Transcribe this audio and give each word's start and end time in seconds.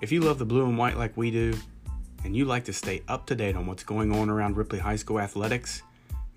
If 0.00 0.10
you 0.10 0.20
love 0.20 0.38
the 0.38 0.46
blue 0.46 0.64
and 0.64 0.78
white 0.78 0.96
like 0.96 1.14
we 1.14 1.30
do, 1.30 1.54
and 2.24 2.34
you 2.34 2.46
like 2.46 2.64
to 2.64 2.72
stay 2.72 3.02
up 3.06 3.26
to 3.26 3.34
date 3.34 3.54
on 3.54 3.66
what's 3.66 3.82
going 3.82 4.12
on 4.12 4.30
around 4.30 4.56
Ripley 4.56 4.78
High 4.78 4.96
School 4.96 5.20
athletics, 5.20 5.82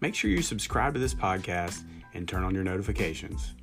make 0.01 0.15
sure 0.15 0.29
you 0.29 0.41
subscribe 0.41 0.93
to 0.95 0.99
this 0.99 1.13
podcast 1.13 1.83
and 2.13 2.27
turn 2.27 2.43
on 2.43 2.53
your 2.53 2.65
notifications. 2.65 3.53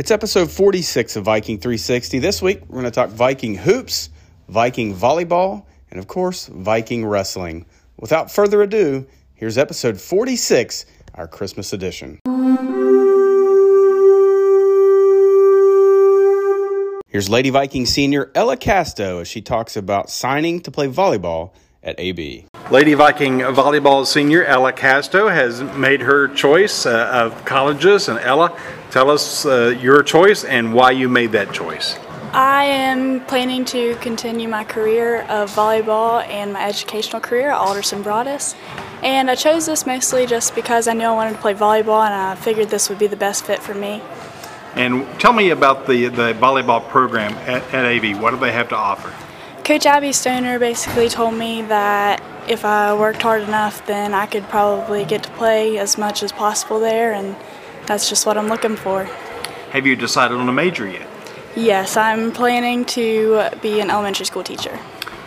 It's 0.00 0.10
episode 0.10 0.50
46 0.50 1.16
of 1.16 1.24
Viking 1.24 1.58
360. 1.58 2.20
This 2.20 2.40
week, 2.40 2.62
we're 2.62 2.80
going 2.80 2.84
to 2.86 2.90
talk 2.90 3.10
Viking 3.10 3.54
hoops, 3.54 4.08
Viking 4.48 4.94
volleyball, 4.94 5.66
and 5.90 5.98
of 6.00 6.06
course, 6.06 6.46
Viking 6.46 7.04
wrestling. 7.04 7.66
Without 7.98 8.32
further 8.32 8.62
ado, 8.62 9.06
here's 9.34 9.58
episode 9.58 10.00
46, 10.00 10.86
our 11.16 11.28
Christmas 11.28 11.74
edition. 11.74 12.18
Here's 17.08 17.28
Lady 17.28 17.50
Viking 17.50 17.84
senior 17.84 18.30
Ella 18.34 18.56
Casto 18.56 19.18
as 19.18 19.28
she 19.28 19.42
talks 19.42 19.76
about 19.76 20.08
signing 20.08 20.62
to 20.62 20.70
play 20.70 20.88
volleyball 20.88 21.52
at 21.82 22.00
AB. 22.00 22.46
Lady 22.70 22.94
Viking 22.94 23.40
volleyball 23.40 24.06
senior 24.06 24.44
Ella 24.44 24.72
Casto 24.72 25.28
has 25.28 25.62
made 25.62 26.00
her 26.02 26.28
choice 26.28 26.86
uh, 26.86 27.10
of 27.12 27.44
colleges. 27.44 28.08
And 28.08 28.18
Ella, 28.20 28.56
tell 28.90 29.10
us 29.10 29.44
uh, 29.44 29.76
your 29.80 30.02
choice 30.02 30.44
and 30.44 30.72
why 30.72 30.92
you 30.92 31.08
made 31.08 31.32
that 31.32 31.52
choice. 31.52 31.98
I 32.32 32.62
am 32.62 33.24
planning 33.26 33.64
to 33.66 33.96
continue 33.96 34.46
my 34.46 34.62
career 34.62 35.22
of 35.22 35.50
volleyball 35.50 36.24
and 36.28 36.52
my 36.52 36.64
educational 36.64 37.20
career 37.20 37.50
at 37.50 37.56
Alderson 37.56 38.04
Broaddus. 38.04 38.54
And 39.02 39.28
I 39.28 39.34
chose 39.34 39.66
this 39.66 39.84
mostly 39.84 40.26
just 40.26 40.54
because 40.54 40.86
I 40.86 40.92
knew 40.92 41.06
I 41.06 41.12
wanted 41.12 41.32
to 41.32 41.38
play 41.40 41.54
volleyball 41.54 42.04
and 42.04 42.14
I 42.14 42.36
figured 42.36 42.68
this 42.68 42.88
would 42.88 43.00
be 43.00 43.08
the 43.08 43.16
best 43.16 43.44
fit 43.46 43.58
for 43.58 43.74
me. 43.74 44.00
And 44.76 45.08
tell 45.18 45.32
me 45.32 45.50
about 45.50 45.88
the, 45.88 46.06
the 46.06 46.34
volleyball 46.34 46.86
program 46.88 47.32
at, 47.48 47.62
at 47.74 47.84
AB. 47.84 48.14
What 48.14 48.30
do 48.30 48.36
they 48.36 48.52
have 48.52 48.68
to 48.68 48.76
offer? 48.76 49.12
Coach 49.70 49.86
Abby 49.86 50.12
Stoner 50.12 50.58
basically 50.58 51.08
told 51.08 51.34
me 51.34 51.62
that 51.62 52.20
if 52.48 52.64
I 52.64 52.92
worked 52.92 53.22
hard 53.22 53.42
enough, 53.42 53.86
then 53.86 54.14
I 54.14 54.26
could 54.26 54.42
probably 54.48 55.04
get 55.04 55.22
to 55.22 55.30
play 55.30 55.78
as 55.78 55.96
much 55.96 56.24
as 56.24 56.32
possible 56.32 56.80
there, 56.80 57.12
and 57.12 57.36
that's 57.86 58.08
just 58.08 58.26
what 58.26 58.36
I'm 58.36 58.48
looking 58.48 58.74
for. 58.74 59.04
Have 59.70 59.86
you 59.86 59.94
decided 59.94 60.38
on 60.38 60.48
a 60.48 60.52
major 60.52 60.88
yet? 60.88 61.06
Yes, 61.54 61.96
I'm 61.96 62.32
planning 62.32 62.84
to 62.86 63.48
be 63.62 63.78
an 63.78 63.90
elementary 63.90 64.26
school 64.26 64.42
teacher. 64.42 64.76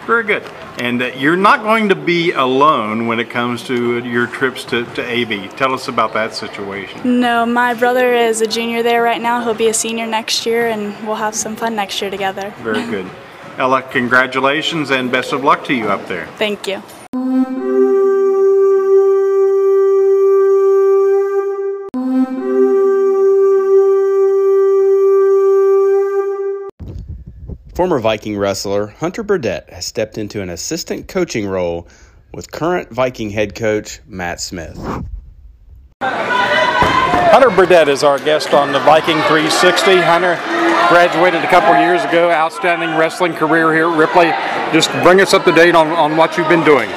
Very 0.06 0.26
good. 0.26 0.44
And 0.78 1.02
uh, 1.02 1.06
you're 1.16 1.38
not 1.38 1.62
going 1.64 1.88
to 1.88 1.96
be 1.96 2.34
alone 2.34 3.08
when 3.08 3.22
it 3.22 3.30
comes 3.30 3.64
to 3.68 4.00
your 4.00 4.28
trips 4.28 4.66
to, 4.66 4.84
to 4.96 5.10
AB. 5.10 5.48
Tell 5.56 5.74
us 5.74 5.88
about 5.88 6.12
that 6.16 6.36
situation. 6.36 7.22
No, 7.22 7.46
my 7.46 7.76
brother 7.76 8.14
is 8.14 8.42
a 8.42 8.48
junior 8.48 8.84
there 8.84 9.04
right 9.04 9.22
now. 9.22 9.42
He'll 9.42 9.54
be 9.54 9.70
a 9.70 9.74
senior 9.74 10.06
next 10.06 10.46
year, 10.46 10.68
and 10.68 11.08
we'll 11.08 11.16
have 11.16 11.34
some 11.34 11.56
fun 11.56 11.78
next 11.78 12.02
year 12.02 12.12
together. 12.12 12.54
Very 12.58 12.86
good. 12.92 13.10
Ella, 13.58 13.84
congratulations 13.84 14.90
and 14.90 15.12
best 15.12 15.32
of 15.32 15.44
luck 15.44 15.64
to 15.66 15.74
you 15.74 15.90
up 15.90 16.08
there. 16.08 16.28
Thank 16.38 16.68
you. 16.68 16.82
Former 27.76 28.00
Viking 28.00 28.38
wrestler 28.38 28.88
Hunter 28.88 29.24
Burdett 29.24 29.70
has 29.72 29.86
stepped 29.86 30.18
into 30.18 30.42
an 30.42 30.50
assistant 30.50 31.08
coaching 31.08 31.48
role 31.48 31.88
with 32.34 32.52
current 32.52 32.92
Viking 32.92 33.32
head 33.32 33.56
coach 33.56 34.00
Matt 34.08 34.40
Smith. 34.40 34.78
Hunter 36.02 37.50
Burdett 37.50 37.88
is 37.88 38.04
our 38.04 38.20
guest 38.20 38.54
on 38.54 38.72
the 38.72 38.80
Viking 38.80 39.18
360. 39.24 39.98
Hunter 39.98 40.36
graduated 40.90 41.44
a 41.44 41.48
couple 41.48 41.74
years 41.80 42.04
ago, 42.04 42.32
outstanding 42.32 42.96
wrestling 42.98 43.34
career 43.34 43.74
here 43.74 43.90
at 43.90 43.98
Ripley. 43.98 44.32
Just 44.74 44.92
bring 45.04 45.22
us 45.22 45.34
up 45.34 45.44
to 45.46 45.52
date 45.52 45.76
on, 45.76 45.88
on 45.88 46.18
what 46.18 46.38
you've 46.38 46.50
been 46.50 46.64
doing. 46.64 46.90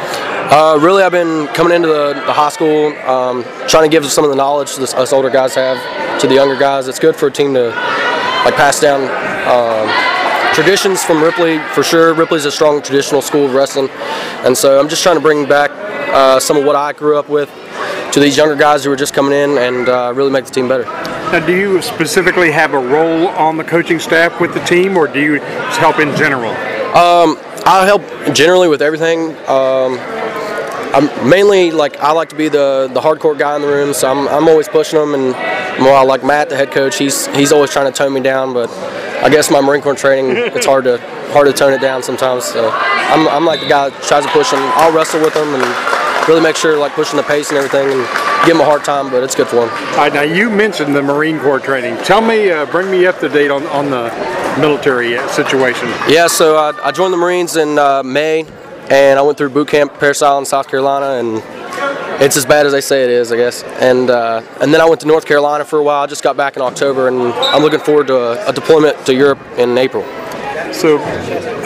Uh, 0.48 0.78
really, 0.80 1.02
I've 1.02 1.12
been 1.12 1.48
coming 1.48 1.74
into 1.74 1.88
the, 1.88 2.14
the 2.14 2.32
high 2.32 2.50
school, 2.50 2.96
um, 3.08 3.42
trying 3.66 3.82
to 3.82 3.88
give 3.88 4.06
some 4.06 4.24
of 4.24 4.30
the 4.30 4.36
knowledge 4.36 4.76
this, 4.76 4.94
us 4.94 5.12
older 5.12 5.30
guys 5.30 5.54
have 5.54 6.20
to 6.20 6.26
the 6.26 6.34
younger 6.34 6.56
guys. 6.56 6.88
It's 6.88 6.98
good 6.98 7.16
for 7.16 7.26
a 7.26 7.32
team 7.32 7.52
to 7.54 7.70
like 8.44 8.54
pass 8.54 8.80
down 8.80 9.02
um, 9.50 10.54
traditions 10.54 11.02
from 11.02 11.22
Ripley 11.22 11.58
for 11.74 11.82
sure. 11.82 12.14
Ripley's 12.14 12.44
a 12.44 12.52
strong 12.52 12.80
traditional 12.80 13.20
school 13.22 13.46
of 13.46 13.54
wrestling, 13.54 13.88
and 14.44 14.56
so 14.56 14.78
I'm 14.78 14.88
just 14.88 15.02
trying 15.02 15.16
to 15.16 15.20
bring 15.20 15.48
back 15.48 15.70
uh, 16.14 16.38
some 16.38 16.56
of 16.56 16.64
what 16.64 16.76
I 16.76 16.92
grew 16.92 17.18
up 17.18 17.28
with 17.28 17.50
to 18.12 18.20
these 18.20 18.36
younger 18.36 18.56
guys 18.56 18.84
who 18.84 18.90
are 18.92 18.96
just 18.96 19.14
coming 19.14 19.32
in 19.32 19.58
and 19.58 19.88
uh, 19.88 20.12
really 20.14 20.30
make 20.30 20.44
the 20.44 20.52
team 20.52 20.68
better. 20.68 21.15
Now, 21.32 21.44
do 21.44 21.56
you 21.56 21.82
specifically 21.82 22.52
have 22.52 22.72
a 22.72 22.78
role 22.78 23.26
on 23.28 23.56
the 23.56 23.64
coaching 23.64 23.98
staff 23.98 24.40
with 24.40 24.54
the 24.54 24.60
team, 24.60 24.96
or 24.96 25.08
do 25.08 25.20
you 25.20 25.40
help 25.40 25.98
in 25.98 26.14
general? 26.16 26.50
Um, 26.96 27.36
I 27.66 27.84
help 27.84 28.02
generally 28.32 28.68
with 28.68 28.80
everything. 28.80 29.36
Um, 29.48 29.98
I'm 30.94 31.28
mainly 31.28 31.72
like 31.72 31.98
I 31.98 32.12
like 32.12 32.28
to 32.28 32.36
be 32.36 32.48
the 32.48 32.88
the 32.94 33.00
hardcore 33.00 33.36
guy 33.36 33.56
in 33.56 33.62
the 33.62 33.68
room, 33.68 33.92
so 33.92 34.08
I'm, 34.08 34.28
I'm 34.28 34.48
always 34.48 34.68
pushing 34.68 34.98
them. 34.98 35.14
And 35.14 35.34
while 35.84 36.06
like 36.06 36.24
Matt, 36.24 36.48
the 36.48 36.56
head 36.56 36.70
coach, 36.70 36.96
he's 36.96 37.26
he's 37.34 37.50
always 37.52 37.70
trying 37.70 37.92
to 37.92 37.96
tone 37.96 38.14
me 38.14 38.20
down. 38.20 38.54
But 38.54 38.70
I 39.22 39.28
guess 39.28 39.50
my 39.50 39.60
Marine 39.60 39.82
Corps 39.82 39.96
training, 39.96 40.36
it's 40.36 40.64
hard 40.64 40.84
to 40.84 40.98
hard 41.32 41.48
to 41.48 41.52
tone 41.52 41.72
it 41.72 41.80
down 41.80 42.04
sometimes. 42.04 42.44
So 42.44 42.70
I'm, 42.72 43.28
I'm 43.28 43.44
like 43.44 43.60
the 43.60 43.68
guy 43.68 43.90
that 43.90 44.02
tries 44.04 44.24
to 44.24 44.30
push 44.30 44.52
them. 44.52 44.60
I'll 44.76 44.94
wrestle 44.94 45.20
with 45.20 45.34
them 45.34 45.48
and 45.52 46.28
really 46.28 46.40
make 46.40 46.56
sure 46.56 46.78
like 46.78 46.92
pushing 46.92 47.16
the 47.16 47.24
pace 47.24 47.50
and 47.50 47.58
everything 47.58 47.90
and 47.90 48.25
give 48.46 48.56
them 48.56 48.60
a 48.60 48.64
hard 48.64 48.84
time, 48.84 49.10
but 49.10 49.24
it's 49.24 49.34
good 49.34 49.48
for 49.48 49.56
them. 49.56 49.68
All 49.68 49.96
right, 49.96 50.12
now 50.12 50.22
you 50.22 50.48
mentioned 50.48 50.94
the 50.94 51.02
Marine 51.02 51.40
Corps 51.40 51.58
training. 51.58 51.96
Tell 52.04 52.20
me, 52.20 52.50
uh, 52.50 52.64
bring 52.66 52.90
me 52.90 53.04
up 53.04 53.18
to 53.18 53.28
date 53.28 53.50
on, 53.50 53.66
on 53.66 53.90
the 53.90 54.08
military 54.60 55.18
uh, 55.18 55.26
situation. 55.28 55.88
Yeah, 56.08 56.28
so 56.28 56.56
I, 56.56 56.72
I 56.88 56.92
joined 56.92 57.12
the 57.12 57.18
Marines 57.18 57.56
in 57.56 57.76
uh, 57.76 58.04
May, 58.04 58.46
and 58.88 59.18
I 59.18 59.22
went 59.22 59.36
through 59.36 59.50
boot 59.50 59.66
camp, 59.66 59.98
Parris 59.98 60.22
Island, 60.22 60.46
South 60.46 60.68
Carolina, 60.68 61.18
and 61.18 61.42
it's 62.22 62.36
as 62.36 62.46
bad 62.46 62.66
as 62.66 62.72
they 62.72 62.80
say 62.80 63.02
it 63.02 63.10
is, 63.10 63.32
I 63.32 63.36
guess. 63.36 63.64
And 63.64 64.10
uh, 64.10 64.42
and 64.60 64.72
then 64.72 64.80
I 64.80 64.88
went 64.88 65.00
to 65.00 65.06
North 65.08 65.26
Carolina 65.26 65.64
for 65.64 65.80
a 65.80 65.82
while. 65.82 66.04
I 66.04 66.06
just 66.06 66.22
got 66.22 66.36
back 66.36 66.56
in 66.56 66.62
October, 66.62 67.08
and 67.08 67.20
I'm 67.20 67.62
looking 67.62 67.80
forward 67.80 68.06
to 68.06 68.16
a, 68.16 68.48
a 68.48 68.52
deployment 68.52 69.04
to 69.06 69.14
Europe 69.14 69.40
in 69.58 69.76
April. 69.76 70.04
So, 70.72 70.98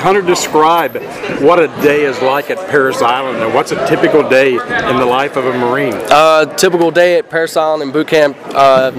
Hunter, 0.00 0.22
describe 0.22 0.96
what 1.42 1.58
a 1.58 1.68
day 1.82 2.02
is 2.04 2.20
like 2.22 2.50
at 2.50 2.58
Parris 2.70 3.02
Island, 3.02 3.42
and 3.42 3.54
what's 3.54 3.72
a 3.72 3.86
typical 3.86 4.28
day 4.28 4.52
in 4.52 4.96
the 4.96 5.06
life 5.06 5.36
of 5.36 5.46
a 5.46 5.52
Marine? 5.52 5.94
Uh, 5.94 6.46
typical 6.56 6.90
day 6.90 7.18
at 7.18 7.28
Parris 7.28 7.56
Island 7.56 7.82
in 7.82 7.92
boot 7.92 8.08
camp. 8.08 8.36
Uh, 8.54 8.92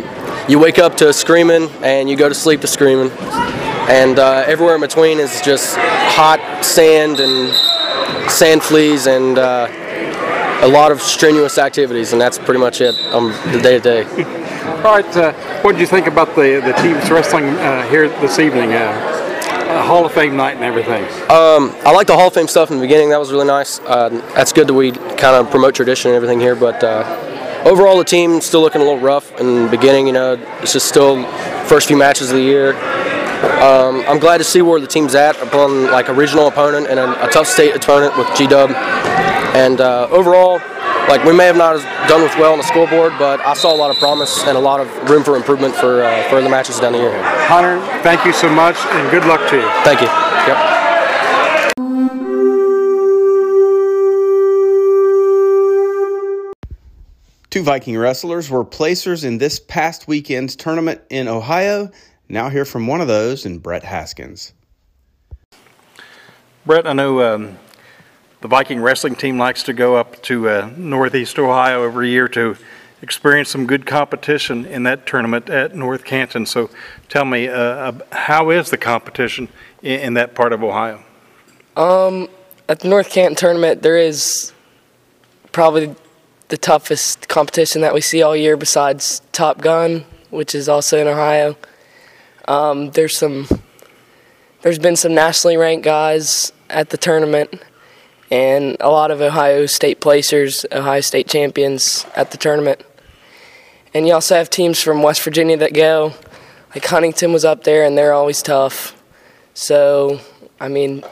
you 0.47 0.59
wake 0.59 0.79
up 0.79 0.97
to 0.97 1.13
screaming, 1.13 1.69
and 1.81 2.09
you 2.09 2.15
go 2.15 2.29
to 2.29 2.35
sleep 2.35 2.61
to 2.61 2.67
screaming, 2.67 3.11
and 3.89 4.19
uh, 4.19 4.43
everywhere 4.45 4.75
in 4.75 4.81
between 4.81 5.19
is 5.19 5.41
just 5.41 5.77
hot 5.77 6.63
sand 6.63 7.19
and 7.19 8.31
sand 8.31 8.61
fleas 8.61 9.07
and 9.07 9.37
uh, 9.37 9.67
a 10.61 10.67
lot 10.67 10.91
of 10.91 11.01
strenuous 11.01 11.57
activities, 11.57 12.11
and 12.11 12.21
that's 12.21 12.37
pretty 12.37 12.59
much 12.59 12.81
it 12.81 12.95
um, 13.13 13.31
the 13.51 13.59
day 13.61 13.79
to 13.79 14.03
day. 14.03 14.03
All 14.83 14.95
right, 14.95 15.17
uh, 15.17 15.33
what 15.61 15.73
did 15.73 15.81
you 15.81 15.87
think 15.87 16.07
about 16.07 16.35
the 16.35 16.61
the 16.63 16.73
team's 16.81 17.09
wrestling 17.09 17.45
uh, 17.45 17.87
here 17.89 18.07
this 18.07 18.39
evening? 18.39 18.71
Uh, 19.81 19.83
Hall 19.83 20.05
of 20.05 20.11
Fame 20.11 20.37
night 20.37 20.55
and 20.55 20.63
everything. 20.63 21.03
Um, 21.31 21.75
I 21.83 21.91
like 21.91 22.05
the 22.05 22.13
Hall 22.13 22.27
of 22.27 22.33
Fame 22.35 22.47
stuff 22.47 22.69
in 22.69 22.77
the 22.77 22.81
beginning. 22.81 23.09
That 23.09 23.19
was 23.19 23.31
really 23.31 23.47
nice. 23.47 23.79
Uh, 23.79 24.09
that's 24.35 24.53
good 24.53 24.67
that 24.67 24.75
we 24.75 24.91
kind 24.91 25.35
of 25.35 25.49
promote 25.49 25.73
tradition 25.73 26.11
and 26.11 26.15
everything 26.15 26.39
here. 26.39 26.55
But 26.55 26.83
uh, 26.83 27.63
overall, 27.65 27.97
the 27.97 28.03
team 28.03 28.41
still 28.41 28.61
looking 28.61 28.81
a 28.81 28.83
little 28.83 28.99
rough 28.99 29.39
in 29.39 29.63
the 29.63 29.71
beginning. 29.71 30.05
You 30.05 30.13
know, 30.13 30.33
it's 30.61 30.73
just 30.73 30.87
still 30.87 31.25
first 31.65 31.87
few 31.87 31.97
matches 31.97 32.29
of 32.29 32.37
the 32.37 32.43
year. 32.43 32.75
Um, 33.59 34.03
I'm 34.07 34.19
glad 34.19 34.37
to 34.37 34.43
see 34.43 34.61
where 34.61 34.79
the 34.79 34.85
team's 34.85 35.15
at 35.15 35.41
upon 35.41 35.85
like 35.85 36.09
a 36.09 36.13
regional 36.13 36.47
opponent 36.47 36.85
and 36.85 36.99
a, 36.99 37.27
a 37.27 37.31
tough 37.31 37.47
state 37.47 37.75
opponent 37.75 38.15
with 38.19 38.27
G 38.37 38.45
Dub. 38.45 38.69
And 39.55 39.81
uh, 39.81 40.09
overall, 40.11 40.59
like 41.07 41.23
we 41.25 41.33
may 41.33 41.45
have 41.45 41.57
not 41.57 41.77
done 42.07 42.21
with 42.21 42.35
well 42.37 42.51
on 42.51 42.57
the 42.57 42.63
scoreboard, 42.63 43.13
but 43.17 43.39
I 43.41 43.53
saw 43.53 43.73
a 43.73 43.75
lot 43.75 43.91
of 43.91 43.97
promise 43.97 44.43
and 44.45 44.57
a 44.57 44.59
lot 44.59 44.79
of 44.79 45.09
room 45.09 45.23
for 45.23 45.35
improvement 45.35 45.75
for 45.75 46.03
uh, 46.03 46.29
further 46.29 46.49
matches 46.49 46.79
down 46.79 46.93
the 46.93 46.99
year. 46.99 47.23
Hunter, 47.47 47.79
thank 48.01 48.25
you 48.25 48.33
so 48.33 48.49
much, 48.49 48.77
and 48.77 49.11
good 49.11 49.25
luck 49.25 49.49
to 49.49 49.57
you. 49.57 49.69
Thank 49.83 50.01
you. 50.01 50.07
Yep. 50.07 50.81
Two 57.51 57.63
Viking 57.63 57.97
wrestlers 57.97 58.49
were 58.49 58.63
placers 58.63 59.25
in 59.25 59.37
this 59.37 59.59
past 59.59 60.07
weekend's 60.07 60.55
tournament 60.55 61.01
in 61.09 61.27
Ohio. 61.27 61.91
Now 62.29 62.47
hear 62.47 62.63
from 62.63 62.87
one 62.87 63.01
of 63.01 63.09
those 63.09 63.45
in 63.45 63.59
Brett 63.59 63.83
Haskins. 63.83 64.53
Brett, 66.65 66.87
I 66.87 66.93
know 66.93 67.21
um, 67.21 67.57
the 68.41 68.47
Viking 68.47 68.81
wrestling 68.81 69.15
team 69.15 69.37
likes 69.37 69.63
to 69.63 69.73
go 69.73 69.95
up 69.95 70.21
to 70.23 70.49
uh, 70.49 70.71
Northeast 70.75 71.37
Ohio 71.37 71.83
every 71.83 72.09
year 72.09 72.27
to 72.29 72.57
experience 73.01 73.49
some 73.49 73.65
good 73.65 73.85
competition 73.85 74.65
in 74.65 74.83
that 74.83 75.05
tournament 75.05 75.49
at 75.49 75.75
North 75.75 76.03
Canton. 76.03 76.45
So 76.45 76.69
tell 77.07 77.25
me, 77.25 77.47
uh, 77.47 77.93
how 78.11 78.49
is 78.49 78.69
the 78.69 78.77
competition 78.77 79.47
in, 79.81 79.99
in, 79.99 80.13
that 80.15 80.35
part 80.35 80.53
of 80.53 80.63
Ohio? 80.63 81.03
Um, 81.77 82.29
at 82.67 82.79
the 82.79 82.89
North 82.89 83.11
Canton 83.11 83.35
tournament, 83.35 83.81
there 83.81 83.97
is 83.97 84.53
probably 85.51 85.95
the 86.49 86.57
toughest 86.57 87.27
competition 87.27 87.81
that 87.81 87.93
we 87.93 88.01
see 88.01 88.21
all 88.21 88.35
year 88.35 88.57
besides 88.57 89.21
Top 89.31 89.61
Gun, 89.61 90.03
which 90.31 90.53
is 90.53 90.67
also 90.67 90.99
in 90.99 91.07
Ohio. 91.07 91.55
Um, 92.47 92.91
there's 92.91 93.17
some 93.17 93.47
there's 94.61 94.79
been 94.79 94.95
some 94.95 95.15
nationally 95.15 95.57
ranked 95.57 95.83
guys 95.83 96.51
at 96.69 96.89
the 96.89 96.97
tournament 96.97 97.63
and 98.31 98.77
a 98.79 98.89
lot 98.89 99.11
of 99.11 99.21
Ohio 99.21 99.65
State 99.65 99.99
placers, 99.99 100.65
Ohio 100.71 101.01
State 101.01 101.27
champions 101.27 102.05
at 102.15 102.31
the 102.31 102.37
tournament. 102.37 102.81
And 103.93 104.07
you 104.07 104.13
also 104.13 104.35
have 104.35 104.49
teams 104.49 104.81
from 104.81 105.03
West 105.03 105.21
Virginia 105.21 105.57
that 105.57 105.73
go. 105.73 106.13
Like 106.73 106.85
Huntington 106.85 107.33
was 107.33 107.43
up 107.43 107.65
there 107.65 107.83
and 107.83 107.97
they're 107.97 108.13
always 108.13 108.41
tough. 108.41 108.95
So, 109.53 110.21
I 110.61 110.69
mean, 110.69 111.03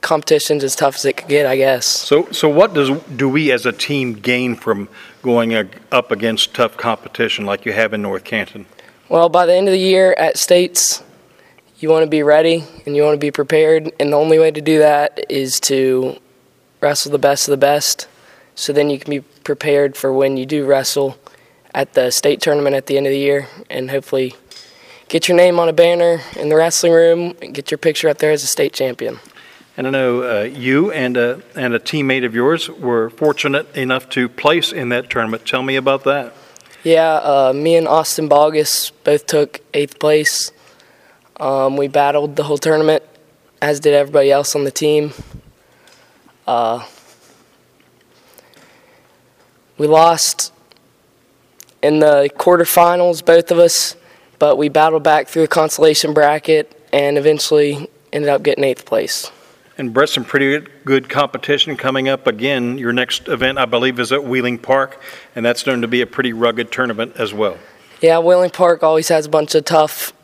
competition's 0.00 0.64
as 0.64 0.74
tough 0.74 0.94
as 0.94 1.04
it 1.04 1.18
could 1.18 1.28
get, 1.28 1.44
I 1.44 1.56
guess. 1.56 1.84
So, 1.86 2.30
so 2.32 2.48
what 2.48 2.72
does 2.72 2.98
do 3.16 3.28
we 3.28 3.52
as 3.52 3.66
a 3.66 3.72
team 3.72 4.14
gain 4.14 4.56
from 4.56 4.88
going 5.20 5.52
up 5.92 6.10
against 6.10 6.54
tough 6.54 6.78
competition 6.78 7.44
like 7.44 7.66
you 7.66 7.72
have 7.74 7.92
in 7.92 8.00
North 8.00 8.24
Canton? 8.24 8.64
Well, 9.10 9.28
by 9.28 9.44
the 9.44 9.52
end 9.52 9.68
of 9.68 9.72
the 9.72 9.78
year 9.78 10.14
at 10.16 10.38
states, 10.38 11.02
you 11.78 11.88
want 11.90 12.04
to 12.04 12.10
be 12.10 12.22
ready 12.22 12.64
and 12.84 12.96
you 12.96 13.02
want 13.02 13.14
to 13.14 13.18
be 13.18 13.30
prepared, 13.30 13.92
and 14.00 14.12
the 14.12 14.16
only 14.16 14.38
way 14.38 14.50
to 14.50 14.60
do 14.60 14.78
that 14.78 15.26
is 15.28 15.60
to 15.60 16.18
wrestle 16.80 17.12
the 17.12 17.18
best 17.18 17.48
of 17.48 17.52
the 17.52 17.56
best. 17.56 18.08
So 18.54 18.72
then 18.72 18.88
you 18.88 18.98
can 18.98 19.10
be 19.10 19.20
prepared 19.20 19.96
for 19.96 20.12
when 20.12 20.36
you 20.36 20.46
do 20.46 20.64
wrestle 20.64 21.18
at 21.74 21.92
the 21.92 22.10
state 22.10 22.40
tournament 22.40 22.74
at 22.74 22.86
the 22.86 22.96
end 22.96 23.06
of 23.06 23.10
the 23.10 23.18
year, 23.18 23.48
and 23.68 23.90
hopefully 23.90 24.34
get 25.08 25.28
your 25.28 25.36
name 25.36 25.60
on 25.60 25.68
a 25.68 25.72
banner 25.74 26.22
in 26.36 26.48
the 26.48 26.56
wrestling 26.56 26.92
room 26.92 27.36
and 27.42 27.54
get 27.54 27.70
your 27.70 27.78
picture 27.78 28.08
up 28.08 28.18
there 28.18 28.32
as 28.32 28.42
a 28.42 28.46
state 28.46 28.72
champion. 28.72 29.18
And 29.76 29.86
I 29.86 29.90
know 29.90 30.22
uh, 30.22 30.42
you 30.44 30.90
and 30.90 31.18
a, 31.18 31.42
and 31.54 31.74
a 31.74 31.78
teammate 31.78 32.24
of 32.24 32.34
yours 32.34 32.70
were 32.70 33.10
fortunate 33.10 33.76
enough 33.76 34.08
to 34.10 34.26
place 34.26 34.72
in 34.72 34.88
that 34.88 35.10
tournament. 35.10 35.44
Tell 35.44 35.62
me 35.62 35.76
about 35.76 36.04
that. 36.04 36.32
Yeah, 36.82 37.16
uh, 37.16 37.52
me 37.54 37.76
and 37.76 37.86
Austin 37.86 38.26
Bogus 38.26 38.88
both 38.88 39.26
took 39.26 39.60
eighth 39.74 39.98
place. 39.98 40.50
Um, 41.38 41.76
we 41.76 41.88
battled 41.88 42.36
the 42.36 42.44
whole 42.44 42.58
tournament, 42.58 43.02
as 43.60 43.80
did 43.80 43.94
everybody 43.94 44.30
else 44.30 44.54
on 44.56 44.64
the 44.64 44.70
team. 44.70 45.12
Uh, 46.46 46.86
we 49.76 49.86
lost 49.86 50.52
in 51.82 51.98
the 51.98 52.30
quarterfinals, 52.36 53.24
both 53.24 53.50
of 53.50 53.58
us, 53.58 53.96
but 54.38 54.56
we 54.56 54.68
battled 54.68 55.02
back 55.02 55.28
through 55.28 55.42
the 55.42 55.48
consolation 55.48 56.14
bracket 56.14 56.72
and 56.92 57.18
eventually 57.18 57.90
ended 58.12 58.30
up 58.30 58.42
getting 58.42 58.64
eighth 58.64 58.86
place. 58.86 59.30
And 59.78 59.92
Brett, 59.92 60.08
some 60.08 60.24
pretty 60.24 60.66
good 60.86 61.10
competition 61.10 61.76
coming 61.76 62.08
up 62.08 62.26
again. 62.26 62.78
Your 62.78 62.94
next 62.94 63.28
event, 63.28 63.58
I 63.58 63.66
believe, 63.66 64.00
is 64.00 64.10
at 64.10 64.24
Wheeling 64.24 64.58
Park, 64.58 65.02
and 65.34 65.44
that's 65.44 65.62
going 65.62 65.82
to 65.82 65.88
be 65.88 66.00
a 66.00 66.06
pretty 66.06 66.32
rugged 66.32 66.72
tournament 66.72 67.12
as 67.16 67.34
well. 67.34 67.58
Yeah, 68.00 68.18
Wheeling 68.20 68.50
Park 68.50 68.82
always 68.82 69.08
has 69.08 69.26
a 69.26 69.28
bunch 69.28 69.54
of 69.54 69.66
tough 69.66 70.14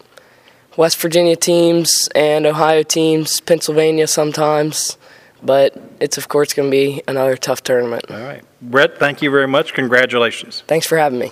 West 0.76 0.98
Virginia 1.00 1.36
teams 1.36 2.08
and 2.14 2.46
Ohio 2.46 2.82
teams, 2.82 3.40
Pennsylvania 3.40 4.06
sometimes, 4.06 4.96
but 5.42 5.76
it's 6.00 6.16
of 6.16 6.28
course 6.28 6.54
going 6.54 6.69
to 6.69 6.70
be 6.70 7.02
another 7.06 7.36
tough 7.36 7.62
tournament. 7.62 8.04
All 8.10 8.20
right. 8.20 8.42
Brett, 8.60 8.98
thank 8.98 9.22
you 9.22 9.30
very 9.30 9.48
much. 9.48 9.74
Congratulations. 9.74 10.62
Thanks 10.66 10.86
for 10.86 10.96
having 10.96 11.19
me. 11.19 11.30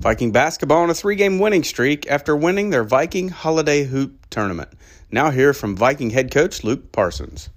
Viking 0.00 0.32
basketball 0.32 0.82
on 0.82 0.90
a 0.90 0.94
three 0.94 1.14
game 1.14 1.38
winning 1.38 1.62
streak 1.62 2.10
after 2.10 2.36
winning 2.36 2.70
their 2.70 2.82
Viking 2.82 3.28
Holiday 3.28 3.84
Hoop 3.84 4.26
Tournament. 4.30 4.68
Now, 5.12 5.30
hear 5.30 5.52
from 5.52 5.76
Viking 5.76 6.10
head 6.10 6.32
coach 6.32 6.64
Luke 6.64 6.90
Parsons. 6.90 7.50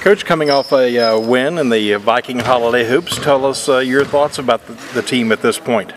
Coach, 0.00 0.24
coming 0.24 0.48
off 0.48 0.72
a 0.72 0.98
uh, 0.98 1.20
win 1.20 1.58
in 1.58 1.68
the 1.68 1.96
Viking 1.96 2.38
Holiday 2.38 2.88
Hoops, 2.88 3.16
tell 3.18 3.44
us 3.44 3.68
uh, 3.68 3.80
your 3.80 4.02
thoughts 4.02 4.38
about 4.38 4.66
the, 4.66 4.72
the, 4.94 5.02
team 5.02 5.30
at 5.30 5.42
this 5.42 5.58
point. 5.58 5.92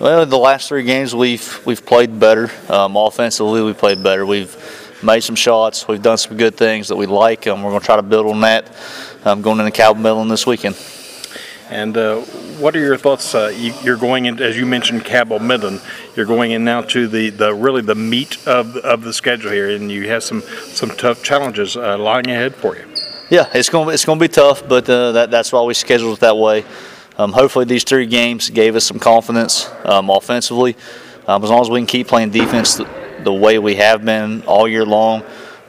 Well, 0.00 0.24
the 0.24 0.38
last 0.38 0.70
three 0.70 0.82
games 0.82 1.14
we've 1.14 1.60
we've 1.66 1.84
played 1.84 2.18
better. 2.18 2.50
Um, 2.70 2.96
offensively, 2.96 3.60
we 3.60 3.74
played 3.74 4.02
better. 4.02 4.24
We've 4.24 4.56
made 5.02 5.20
some 5.20 5.36
shots. 5.36 5.86
We've 5.86 6.00
done 6.00 6.16
some 6.16 6.38
good 6.38 6.56
things 6.56 6.88
that 6.88 6.96
we 6.96 7.04
like, 7.04 7.44
and 7.44 7.62
we're 7.62 7.68
going 7.68 7.80
to 7.80 7.86
try 7.86 7.96
to 7.96 8.02
build 8.02 8.28
on 8.28 8.40
that 8.40 8.74
um, 9.26 9.42
going 9.42 9.58
into 9.58 9.72
Cabell 9.72 9.96
Midland 9.96 10.30
this 10.30 10.46
weekend. 10.46 10.82
And 11.68 11.98
uh, 11.98 12.20
what 12.60 12.74
are 12.74 12.80
your 12.80 12.96
thoughts? 12.96 13.34
Uh, 13.34 13.52
you, 13.54 13.92
are 13.92 13.98
going 13.98 14.24
in, 14.24 14.40
as 14.40 14.56
you 14.56 14.64
mentioned, 14.64 15.04
Cabell 15.04 15.38
Midland. 15.38 15.82
You're 16.16 16.24
going 16.24 16.52
in 16.52 16.64
now 16.64 16.80
to 16.80 17.06
the, 17.06 17.28
the 17.28 17.52
really 17.52 17.82
the 17.82 17.94
meat 17.94 18.38
of 18.46 18.74
of 18.78 19.02
the 19.02 19.12
schedule 19.12 19.50
here, 19.50 19.68
and 19.68 19.92
you 19.92 20.08
have 20.08 20.22
some 20.22 20.40
some 20.40 20.88
tough 20.88 21.22
challenges 21.22 21.76
uh, 21.76 21.98
lying 21.98 22.30
ahead 22.30 22.54
for 22.54 22.74
you. 22.74 22.86
Yeah, 23.30 23.48
it's 23.54 23.70
going 23.70 23.92
it's 23.94 24.04
going 24.04 24.18
to 24.18 24.22
be 24.22 24.28
tough, 24.28 24.68
but 24.68 24.88
uh, 24.88 25.12
that, 25.12 25.30
that's 25.30 25.50
why 25.50 25.62
we 25.62 25.72
scheduled 25.72 26.18
it 26.18 26.20
that 26.20 26.36
way. 26.36 26.64
Um, 27.16 27.32
hopefully, 27.32 27.64
these 27.64 27.82
three 27.82 28.06
games 28.06 28.50
gave 28.50 28.76
us 28.76 28.84
some 28.84 28.98
confidence 28.98 29.70
um, 29.84 30.10
offensively. 30.10 30.76
Um, 31.26 31.42
as 31.42 31.48
long 31.48 31.62
as 31.62 31.70
we 31.70 31.80
can 31.80 31.86
keep 31.86 32.06
playing 32.06 32.30
defense 32.30 32.74
the, 32.74 32.88
the 33.22 33.32
way 33.32 33.58
we 33.58 33.76
have 33.76 34.04
been 34.04 34.42
all 34.42 34.68
year 34.68 34.84
long. 34.84 35.22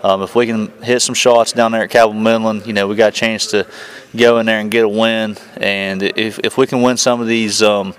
Um, 0.04 0.22
if 0.22 0.36
we 0.36 0.46
can 0.46 0.68
hit 0.84 1.02
some 1.02 1.16
shots 1.16 1.54
down 1.54 1.72
there 1.72 1.84
at 1.84 1.90
Cabell 1.90 2.14
Midland, 2.14 2.68
you 2.68 2.74
know, 2.74 2.88
we 2.88 2.96
got 2.96 3.10
a 3.10 3.16
chance 3.16 3.48
to 3.52 3.66
go 4.16 4.38
in 4.40 4.46
there 4.46 4.60
and 4.60 4.70
get 4.70 4.84
a 4.84 4.90
win. 4.90 5.38
And 5.56 6.04
if, 6.04 6.40
if 6.40 6.58
we 6.58 6.68
can 6.68 6.82
win 6.82 6.98
some 6.98 7.22
of 7.22 7.28
these 7.28 7.64
um, 7.64 7.96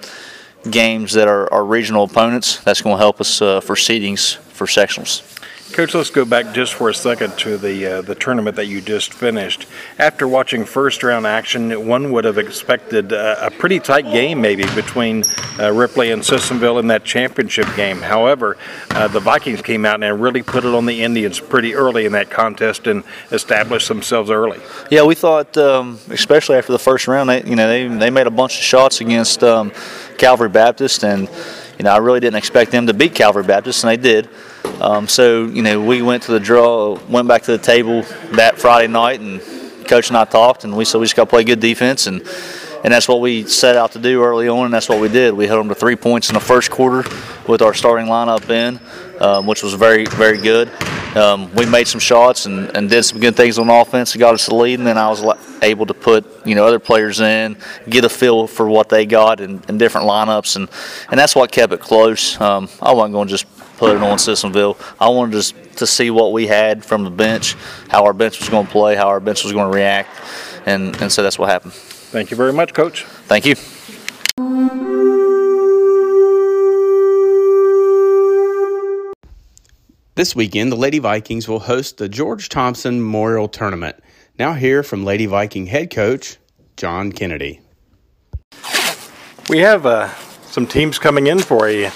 games 0.71 1.15
that 1.15 1.29
are 1.29 1.53
our 1.53 1.65
regional 1.65 2.05
opponents, 2.05 2.59
that's 2.59 2.83
going 2.83 2.97
to 2.97 2.99
help 2.99 3.21
us 3.21 3.41
uh, 3.41 3.61
for 3.61 3.75
seedings 3.75 4.37
for 4.37 4.67
sectionals. 4.67 5.36
Coach, 5.73 5.95
let's 5.95 6.11
go 6.11 6.25
back 6.25 6.55
just 6.55 6.75
for 6.75 6.89
a 6.89 6.95
second 6.95 7.37
to 7.39 7.59
the 7.59 7.87
uh, 7.87 8.03
the 8.03 8.15
tournament 8.15 8.57
that 8.57 8.67
you 8.67 8.81
just 8.81 9.13
finished. 9.13 9.67
After 9.99 10.27
watching 10.27 10.65
first 10.65 11.03
round 11.03 11.27
action, 11.27 11.87
one 11.87 12.13
would 12.13 12.25
have 12.25 12.39
expected 12.39 13.13
a 13.13 13.51
pretty 13.51 13.81
tight 13.81 14.05
game, 14.05 14.41
maybe 14.41 14.65
between 14.75 15.25
uh, 15.59 15.73
Ripley 15.73 16.13
and 16.13 16.23
Sissonville 16.23 16.79
in 16.79 16.87
that 16.87 17.05
championship 17.05 17.67
game. 17.77 18.01
However, 18.01 18.57
uh, 18.91 19.09
the 19.09 19.21
Vikings 19.21 19.61
came 19.61 19.85
out 19.85 20.03
and 20.03 20.23
really 20.23 20.43
put 20.43 20.65
it 20.65 20.75
on 20.75 20.87
the 20.87 21.03
Indians 21.03 21.41
pretty 21.41 21.75
early 21.75 22.07
in 22.07 22.13
that 22.13 22.31
contest 22.31 22.87
and 22.87 23.05
established 23.31 23.89
themselves 23.89 24.31
early. 24.31 24.61
Yeah, 24.91 25.03
we 25.03 25.15
thought, 25.15 25.57
um, 25.59 25.99
especially 26.11 26.57
after 26.57 26.73
the 26.73 26.79
first 26.79 27.07
round, 27.07 27.29
they 27.29 27.43
you 27.45 27.57
know 27.57 27.69
they 27.69 27.89
they 27.89 28.11
made 28.11 28.27
a 28.27 28.31
bunch 28.31 28.57
of 28.57 28.65
shots 28.65 29.01
against 29.01 29.43
um, 29.43 29.73
Calvary 30.17 30.49
Baptist, 30.49 31.05
and 31.05 31.29
you 31.77 31.85
know 31.85 31.91
I 31.91 31.99
really 31.99 32.21
didn't 32.21 32.37
expect 32.37 32.71
them 32.71 32.87
to 32.87 32.95
beat 32.95 33.15
Calvary 33.15 33.45
Baptist, 33.45 33.85
and 33.85 33.91
they 33.91 33.97
did. 33.97 34.31
Um, 34.81 35.09
so, 35.09 35.47
you 35.47 35.63
know, 35.63 35.81
we 35.81 36.03
went 36.03 36.25
to 36.25 36.33
the 36.33 36.41
draw, 36.41 36.99
went 37.09 37.29
back 37.29 37.43
to 37.43 37.53
the 37.53 37.59
table 37.59 38.03
that 38.33 38.59
Friday 38.59 38.93
night, 38.93 39.21
and 39.21 39.41
coach 39.87 40.09
and 40.09 40.17
I 40.17 40.25
talked, 40.25 40.65
and 40.65 40.77
we 40.77 40.85
said 40.85 40.99
we 40.99 41.05
just 41.05 41.17
got 41.17 41.25
to 41.25 41.31
play 41.31 41.45
good 41.45 41.61
defense, 41.61 42.07
and 42.07 42.23
and 42.85 42.93
that's 42.93 43.09
what 43.09 43.21
we 43.21 43.45
set 43.47 43.75
out 43.75 43.93
to 43.93 43.99
do 43.99 44.23
early 44.23 44.49
on, 44.49 44.67
and 44.67 44.73
that's 44.73 44.89
what 44.89 45.01
we 45.01 45.09
did. 45.09 45.35
We 45.35 45.49
held 45.49 45.61
them 45.61 45.69
to 45.71 45.75
three 45.75 45.97
points 45.97 46.29
in 46.29 46.35
the 46.35 46.41
first 46.41 46.71
quarter 46.71 47.09
with 47.49 47.61
our 47.61 47.75
starting 47.75 48.07
lineup 48.07 48.49
in, 48.49 48.79
um, 49.21 49.47
which 49.47 49.63
was 49.63 49.75
very, 49.75 50.07
very 50.07 50.39
good. 50.39 50.71
Um, 51.17 51.53
we 51.55 51.67
made 51.67 51.89
some 51.89 51.99
shots 51.99 52.47
and, 52.47 52.77
and 52.77 52.89
did 52.89 53.03
some 53.03 53.19
good 53.19 53.35
things 53.35 53.59
on 53.59 53.71
offense 53.71 54.13
and 54.13 54.21
got 54.21 54.35
us 54.35 54.47
the 54.47 54.55
lead, 54.55 54.79
and 54.79 54.87
then 54.87 54.99
I 54.99 55.09
was 55.09 55.25
able 55.63 55.87
to 55.87 55.95
put 55.95 56.47
you 56.47 56.55
know 56.55 56.67
other 56.67 56.79
players 56.79 57.21
in, 57.21 57.57
get 57.89 58.05
a 58.05 58.09
feel 58.09 58.47
for 58.47 58.69
what 58.69 58.89
they 58.89 59.07
got 59.07 59.41
in, 59.41 59.63
in 59.69 59.79
different 59.79 60.07
lineups, 60.07 60.57
and 60.57 60.69
and 61.11 61.19
that's 61.19 61.35
what 61.35 61.51
kept 61.51 61.73
it 61.73 61.81
close. 61.81 62.41
Um, 62.41 62.69
I 62.83 62.93
wasn't 62.93 63.15
going 63.15 63.29
to 63.29 63.35
just 63.35 63.47
put 63.77 63.95
it 63.95 64.03
on 64.03 64.19
Sissonville. 64.19 64.77
I 65.01 65.09
wanted 65.09 65.43
to, 65.43 65.53
to 65.77 65.87
see 65.87 66.11
what 66.11 66.33
we 66.33 66.47
had 66.47 66.85
from 66.85 67.05
the 67.05 67.11
bench, 67.11 67.55
how 67.89 68.05
our 68.05 68.13
bench 68.13 68.41
was 68.41 68.49
going 68.49 68.67
to 68.67 68.73
play, 68.73 68.97
how 68.97 69.09
our 69.09 69.21
bench 69.21 69.45
was 69.45 69.53
going 69.53 69.71
to 69.71 69.77
react, 69.77 70.11
and, 70.67 71.01
and 71.01 71.13
so 71.13 71.23
that's 71.23 71.39
what 71.39 71.49
happened. 71.49 71.73
Thank 71.73 72.31
you 72.31 72.37
very 72.37 72.53
much, 72.53 72.73
Coach. 72.75 73.05
Thank 73.05 73.47
you. 73.47 73.55
This 80.15 80.35
weekend, 80.35 80.73
the 80.73 80.77
Lady 80.77 80.99
Vikings 80.99 81.47
will 81.47 81.61
host 81.61 81.99
the 81.99 82.09
George 82.09 82.49
Thompson 82.49 83.03
Memorial 83.03 83.49
Tournament. 83.49 83.97
Now, 84.39 84.55
hear 84.55 84.83
from 84.83 85.05
Lady 85.05 85.27
Viking 85.27 85.67
head 85.67 85.91
coach 85.91 86.39
John 86.79 87.13
Kennedy. 87.13 87.61
We 89.51 89.59
have 89.59 89.85
uh, 89.85 90.09
some 90.47 90.67
teams 90.67 90.99
coming 90.99 91.27
in 91.27 91.39
for 91.39 91.69
a 91.69 91.91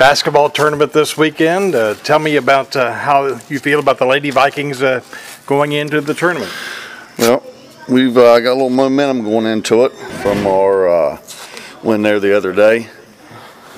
basketball 0.00 0.48
tournament 0.48 0.94
this 0.94 1.18
weekend. 1.18 1.74
Uh, 1.74 1.92
tell 1.92 2.18
me 2.18 2.36
about 2.36 2.74
uh, 2.74 2.90
how 2.90 3.26
you 3.50 3.58
feel 3.58 3.78
about 3.78 3.98
the 3.98 4.06
Lady 4.06 4.30
Vikings 4.30 4.82
uh, 4.82 5.02
going 5.44 5.72
into 5.72 6.00
the 6.00 6.14
tournament. 6.14 6.50
Well, 7.18 7.42
we've 7.86 8.16
uh, 8.16 8.40
got 8.40 8.52
a 8.52 8.54
little 8.54 8.70
momentum 8.70 9.24
going 9.24 9.44
into 9.44 9.84
it 9.84 9.92
from 10.22 10.46
our 10.46 10.88
uh, 10.88 11.22
win 11.82 12.00
there 12.00 12.18
the 12.18 12.34
other 12.34 12.54
day 12.54 12.88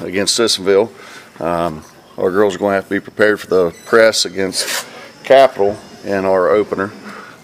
against 0.01 0.37
Sissonville. 0.37 0.93
Um, 1.41 1.85
our 2.17 2.31
girls 2.31 2.55
are 2.55 2.59
going 2.59 2.71
to 2.71 2.77
have 2.77 2.85
to 2.85 2.91
be 2.91 3.01
prepared 3.01 3.41
for 3.41 3.49
the 3.49 3.77
press 3.85 4.25
against 4.25 4.87
Capital 5.25 5.77
in 6.05 6.25
our 6.25 6.51
opener. 6.51 6.93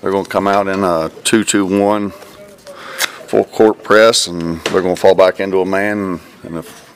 They're 0.00 0.12
going 0.12 0.24
to 0.24 0.30
come 0.30 0.46
out 0.46 0.68
in 0.68 0.84
a 0.84 1.10
2-2-1 1.24 2.12
full 2.12 3.42
court 3.42 3.82
press, 3.82 4.28
and 4.28 4.60
they're 4.66 4.82
going 4.82 4.94
to 4.94 5.00
fall 5.00 5.16
back 5.16 5.40
into 5.40 5.62
a 5.62 5.66
man. 5.66 6.20
And 6.44 6.58
if 6.58 6.87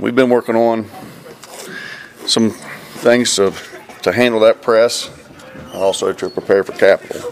we've 0.00 0.14
been 0.14 0.30
working 0.30 0.56
on 0.56 0.86
some 2.26 2.50
things 2.50 3.36
to 3.36 3.52
to 4.02 4.12
handle 4.12 4.40
that 4.40 4.62
press, 4.62 5.10
also 5.74 6.12
to 6.12 6.30
prepare 6.30 6.64
for 6.64 6.72
Capital. 6.72 7.30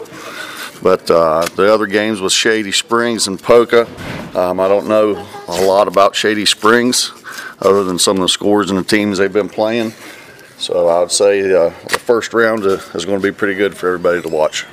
But 0.82 1.10
uh, 1.10 1.46
the 1.56 1.72
other 1.72 1.86
games 1.86 2.20
with 2.20 2.32
Shady 2.32 2.72
Springs 2.72 3.26
and 3.26 3.42
Poca, 3.42 3.88
um, 4.38 4.60
I 4.60 4.68
don't 4.68 4.86
know 4.86 5.26
a 5.48 5.64
lot 5.64 5.88
about 5.88 6.14
Shady 6.14 6.44
Springs 6.44 7.10
other 7.60 7.84
than 7.84 7.98
some 7.98 8.16
of 8.16 8.22
the 8.22 8.28
scores 8.28 8.70
and 8.70 8.78
the 8.78 8.84
teams 8.84 9.18
they've 9.18 9.32
been 9.32 9.48
playing. 9.48 9.92
So 10.58 10.88
I 10.88 11.00
would 11.00 11.10
say 11.10 11.40
uh, 11.52 11.70
the 11.88 11.98
first 11.98 12.34
round 12.34 12.64
uh, 12.64 12.80
is 12.94 13.04
going 13.04 13.20
to 13.20 13.22
be 13.22 13.32
pretty 13.32 13.54
good 13.54 13.76
for 13.76 13.88
everybody 13.88 14.20
to 14.22 14.28
watch. 14.28 14.66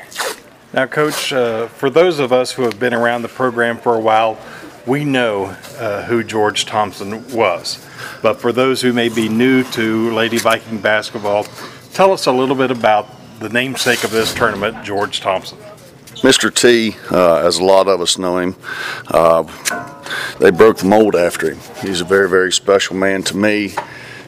Now, 0.73 0.85
Coach, 0.85 1.31
uh, 1.31 1.67
for 1.67 1.89
those 1.89 2.19
of 2.19 2.33
us 2.33 2.51
who 2.51 2.63
have 2.63 2.79
been 2.79 2.93
around 2.93 3.21
the 3.21 3.29
program 3.29 3.77
for 3.77 3.95
a 3.95 3.99
while, 3.99 4.37
we 4.85 5.03
know 5.03 5.45
uh, 5.79 6.03
who 6.03 6.23
George 6.23 6.65
Thompson 6.65 7.27
was. 7.31 7.85
But 8.21 8.39
for 8.39 8.51
those 8.51 8.81
who 8.81 8.93
may 8.93 9.09
be 9.09 9.29
new 9.29 9.63
to 9.71 10.11
Lady 10.11 10.37
Viking 10.37 10.79
basketball, 10.79 11.43
tell 11.93 12.11
us 12.11 12.25
a 12.27 12.31
little 12.31 12.55
bit 12.55 12.71
about 12.71 13.07
the 13.39 13.49
namesake 13.49 14.03
of 14.03 14.11
this 14.11 14.33
tournament, 14.33 14.83
George 14.83 15.21
Thompson. 15.21 15.57
Mr. 16.21 16.53
T, 16.53 16.95
uh, 17.11 17.45
as 17.45 17.57
a 17.57 17.63
lot 17.63 17.87
of 17.87 17.99
us 17.99 18.17
know 18.17 18.37
him, 18.37 18.55
uh, 19.09 19.43
they 20.39 20.49
broke 20.49 20.77
the 20.77 20.85
mold 20.85 21.15
after 21.15 21.51
him. 21.51 21.59
He's 21.81 22.01
a 22.01 22.05
very, 22.05 22.29
very 22.29 22.51
special 22.51 22.95
man 22.95 23.21
to 23.23 23.37
me, 23.37 23.73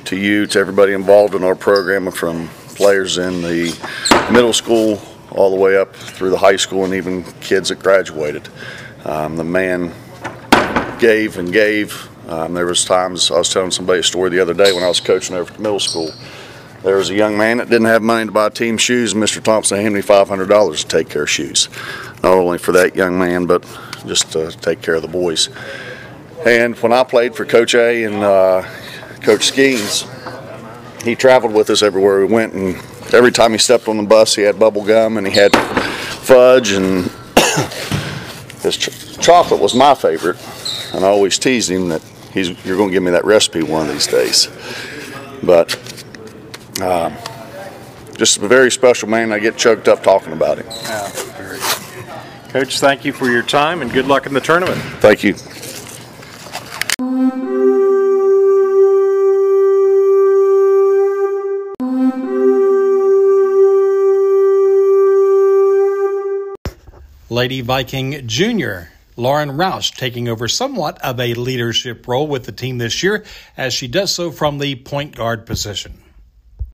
to 0.06 0.18
you, 0.18 0.46
to 0.48 0.60
everybody 0.60 0.94
involved 0.94 1.34
in 1.34 1.44
our 1.44 1.56
program, 1.56 2.12
from 2.12 2.50
players 2.76 3.18
in 3.18 3.42
the 3.42 3.76
middle 4.32 4.54
school 4.54 5.02
all 5.32 5.50
the 5.50 5.56
way 5.56 5.78
up 5.78 5.96
through 5.96 6.30
the 6.30 6.38
high 6.38 6.56
school 6.56 6.84
and 6.84 6.94
even 6.94 7.24
kids 7.42 7.70
that 7.70 7.80
graduated. 7.80 8.48
Um, 9.06 9.38
the 9.38 9.44
man 9.44 9.94
gave 11.00 11.38
and 11.38 11.52
gave. 11.52 12.10
Um, 12.30 12.54
there 12.54 12.66
was 12.66 12.84
times 12.84 13.32
I 13.32 13.38
was 13.38 13.50
telling 13.50 13.72
somebody 13.72 14.00
a 14.00 14.04
story 14.04 14.30
the 14.30 14.40
other 14.40 14.54
day 14.54 14.74
when 14.74 14.84
I 14.84 14.88
was 14.88 15.00
coaching 15.00 15.36
over 15.36 15.54
at 15.54 15.60
middle 15.60 15.80
school. 15.80 16.12
There 16.84 16.98
was 16.98 17.10
a 17.10 17.16
young 17.16 17.38
man 17.38 17.58
that 17.58 17.70
didn't 17.70 17.88
have 17.88 18.02
money 18.02 18.26
to 18.26 18.32
buy 18.32 18.50
team 18.50 18.78
shoes, 18.78 19.14
and 19.14 19.24
Mr. 19.24 19.42
Thompson 19.42 19.78
handed 19.78 19.94
me 19.94 20.02
$500 20.02 20.82
to 20.82 20.88
take 20.88 21.10
care 21.10 21.24
of 21.24 21.30
shoes. 21.30 21.70
Not 22.22 22.34
only 22.34 22.58
for 22.58 22.72
that 22.74 22.96
young 22.96 23.18
man, 23.18 23.46
but 23.46 23.66
just 24.06 24.32
to 24.34 24.52
take 24.52 24.82
care 24.82 24.96
of 24.96 25.02
the 25.02 25.08
boys. 25.08 25.50
And 26.46 26.76
when 26.78 26.94
I 26.94 27.04
played 27.04 27.36
for 27.36 27.46
Coach 27.46 27.74
A 27.76 28.04
and 28.04 28.16
uh, 28.24 28.62
Coach 29.22 29.52
Skeens, 29.52 30.06
he 31.04 31.16
traveled 31.16 31.54
with 31.54 31.70
us 31.70 31.82
everywhere 31.82 32.20
we 32.20 32.32
went, 32.32 32.54
and 32.54 32.76
every 33.14 33.32
time 33.32 33.52
he 33.52 33.58
stepped 33.58 33.88
on 33.88 33.98
the 33.98 34.04
bus, 34.04 34.36
he 34.36 34.44
had 34.44 34.60
bubble 34.60 34.86
gum 34.86 35.18
and 35.18 35.26
he 35.26 35.34
had 35.34 35.56
fudge, 36.24 36.72
and 36.72 37.06
his 38.62 38.78
ch- 38.78 39.20
chocolate 39.20 39.62
was 39.62 39.74
my 39.74 39.96
favorite. 39.96 40.38
And 40.94 41.04
I 41.04 41.08
always 41.08 41.38
teased 41.38 41.70
him 41.70 41.90
that 41.90 42.02
he's 42.34 42.50
you're 42.66 42.78
going 42.78 42.90
to 42.90 42.94
give 42.94 43.04
me 43.04 43.12
that 43.12 43.26
recipe 43.26 43.64
one 43.64 43.88
of 43.88 43.94
these 43.94 44.08
days. 44.08 44.48
But 45.44 45.76
um, 46.82 47.14
just 48.16 48.38
a 48.38 48.48
very 48.48 48.72
special 48.72 49.10
man. 49.10 49.32
I 49.32 49.40
get 49.40 49.58
choked 49.58 49.88
up 49.88 50.04
talking 50.04 50.34
about 50.34 50.60
him. 50.60 50.68
Yeah, 50.68 51.08
very 51.38 51.60
Coach, 52.50 52.80
thank 52.80 53.06
you 53.06 53.14
for 53.14 53.30
your 53.30 53.44
time 53.44 53.82
and 53.82 53.92
good 53.92 54.08
luck 54.08 54.26
in 54.26 54.34
the 54.34 54.42
tournament. 54.42 54.82
Thank 55.00 55.24
you. 55.24 55.36
Lady 67.30 67.62
Viking 67.62 68.26
Junior 68.26 68.90
Lauren 69.18 69.50
Roush 69.50 69.96
taking 69.96 70.30
over 70.30 70.48
somewhat 70.48 71.02
of 71.02 71.20
a 71.20 71.34
leadership 71.34 72.08
role 72.08 72.28
with 72.28 72.46
the 72.46 72.52
team 72.52 72.78
this 72.78 73.04
year 73.04 73.26
as 73.58 73.74
she 73.74 73.88
does 73.88 74.14
so 74.14 74.32
from 74.32 74.60
the 74.60 74.76
point 74.76 75.16
guard 75.16 75.46
position. 75.46 76.00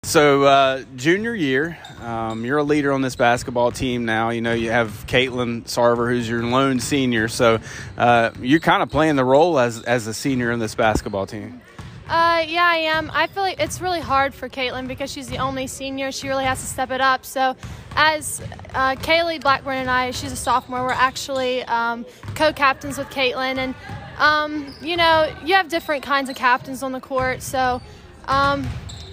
So, 0.04 0.44
uh, 0.44 0.84
junior 0.98 1.34
year, 1.34 1.78
um, 2.02 2.44
you're 2.44 2.58
a 2.58 2.64
leader 2.64 2.92
on 2.92 3.02
this 3.02 3.16
basketball 3.16 3.72
team 3.72 4.04
now. 4.04 4.32
You 4.32 4.42
know, 4.42 4.52
you 4.52 4.70
have 4.70 5.06
Caitlin 5.08 5.64
Sarver, 5.64 6.10
who's 6.10 6.28
your 6.28 6.44
lone 6.44 6.82
senior. 6.82 7.30
So, 7.30 7.60
uh, 7.98 8.32
you're 8.42 8.60
kind 8.60 8.84
of 8.84 8.90
playing 8.90 9.16
the 9.16 9.24
role 9.24 9.58
as, 9.58 9.82
as 9.82 10.06
a 10.08 10.14
senior 10.14 10.52
in 10.52 10.60
this 10.60 10.76
basketball 10.76 11.26
team. 11.26 11.62
Uh, 12.10 12.44
yeah, 12.46 12.66
I 12.66 12.76
am. 12.76 13.10
I 13.14 13.28
feel 13.28 13.44
like 13.44 13.62
it's 13.62 13.80
really 13.80 14.02
hard 14.02 14.34
for 14.34 14.50
Caitlin 14.50 14.90
because 14.90 15.10
she's 15.10 15.30
the 15.30 15.38
only 15.38 15.68
senior. 15.68 16.12
She 16.12 16.28
really 16.28 16.44
has 16.44 16.60
to 16.60 16.68
step 16.68 16.92
it 16.92 17.00
up. 17.00 17.26
So, 17.26 17.56
as 17.96 18.42
uh, 18.74 18.96
Kaylee 18.96 19.42
Blackburn 19.42 19.78
and 19.78 19.90
I, 19.90 20.12
she's 20.12 20.32
a 20.32 20.36
sophomore, 20.36 20.84
we're 20.84 20.92
actually 20.92 21.64
um, 21.64 22.06
co 22.36 22.54
captains 22.54 22.98
with 22.98 23.10
Caitlin. 23.10 23.58
And, 23.58 23.76
um, 24.18 24.74
you 24.82 24.98
know, 24.98 25.32
you 25.44 25.56
have 25.56 25.70
different 25.70 26.04
kinds 26.04 26.30
of 26.30 26.36
captains 26.36 26.84
on 26.84 26.92
the 26.92 27.02
court. 27.02 27.42
So, 27.42 27.82
um, 28.28 28.68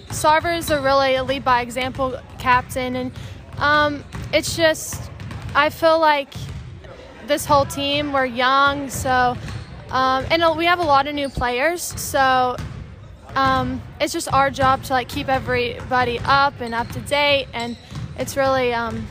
Sarver's 0.09 0.69
a 0.69 0.81
really 0.81 1.15
a 1.15 1.23
lead 1.23 1.43
by 1.43 1.61
example 1.61 2.19
captain. 2.39 2.95
And 2.95 3.11
um, 3.57 4.03
it's 4.33 4.55
just, 4.55 5.11
I 5.55 5.69
feel 5.69 5.99
like 5.99 6.33
this 7.27 7.45
whole 7.45 7.65
team, 7.65 8.11
we're 8.11 8.25
young. 8.25 8.89
So, 8.89 9.37
um, 9.89 10.25
and 10.31 10.57
we 10.57 10.65
have 10.65 10.79
a 10.79 10.83
lot 10.83 11.07
of 11.07 11.15
new 11.15 11.29
players. 11.29 11.81
So, 11.81 12.55
um, 13.35 13.81
it's 13.99 14.11
just 14.11 14.31
our 14.33 14.49
job 14.49 14.83
to 14.83 14.93
like 14.93 15.07
keep 15.07 15.29
everybody 15.29 16.19
up 16.19 16.59
and 16.59 16.73
up 16.73 16.89
to 16.89 16.99
date 16.99 17.47
and 17.53 17.77
it's 18.17 18.37
really 18.37 18.73
um, 18.73 19.07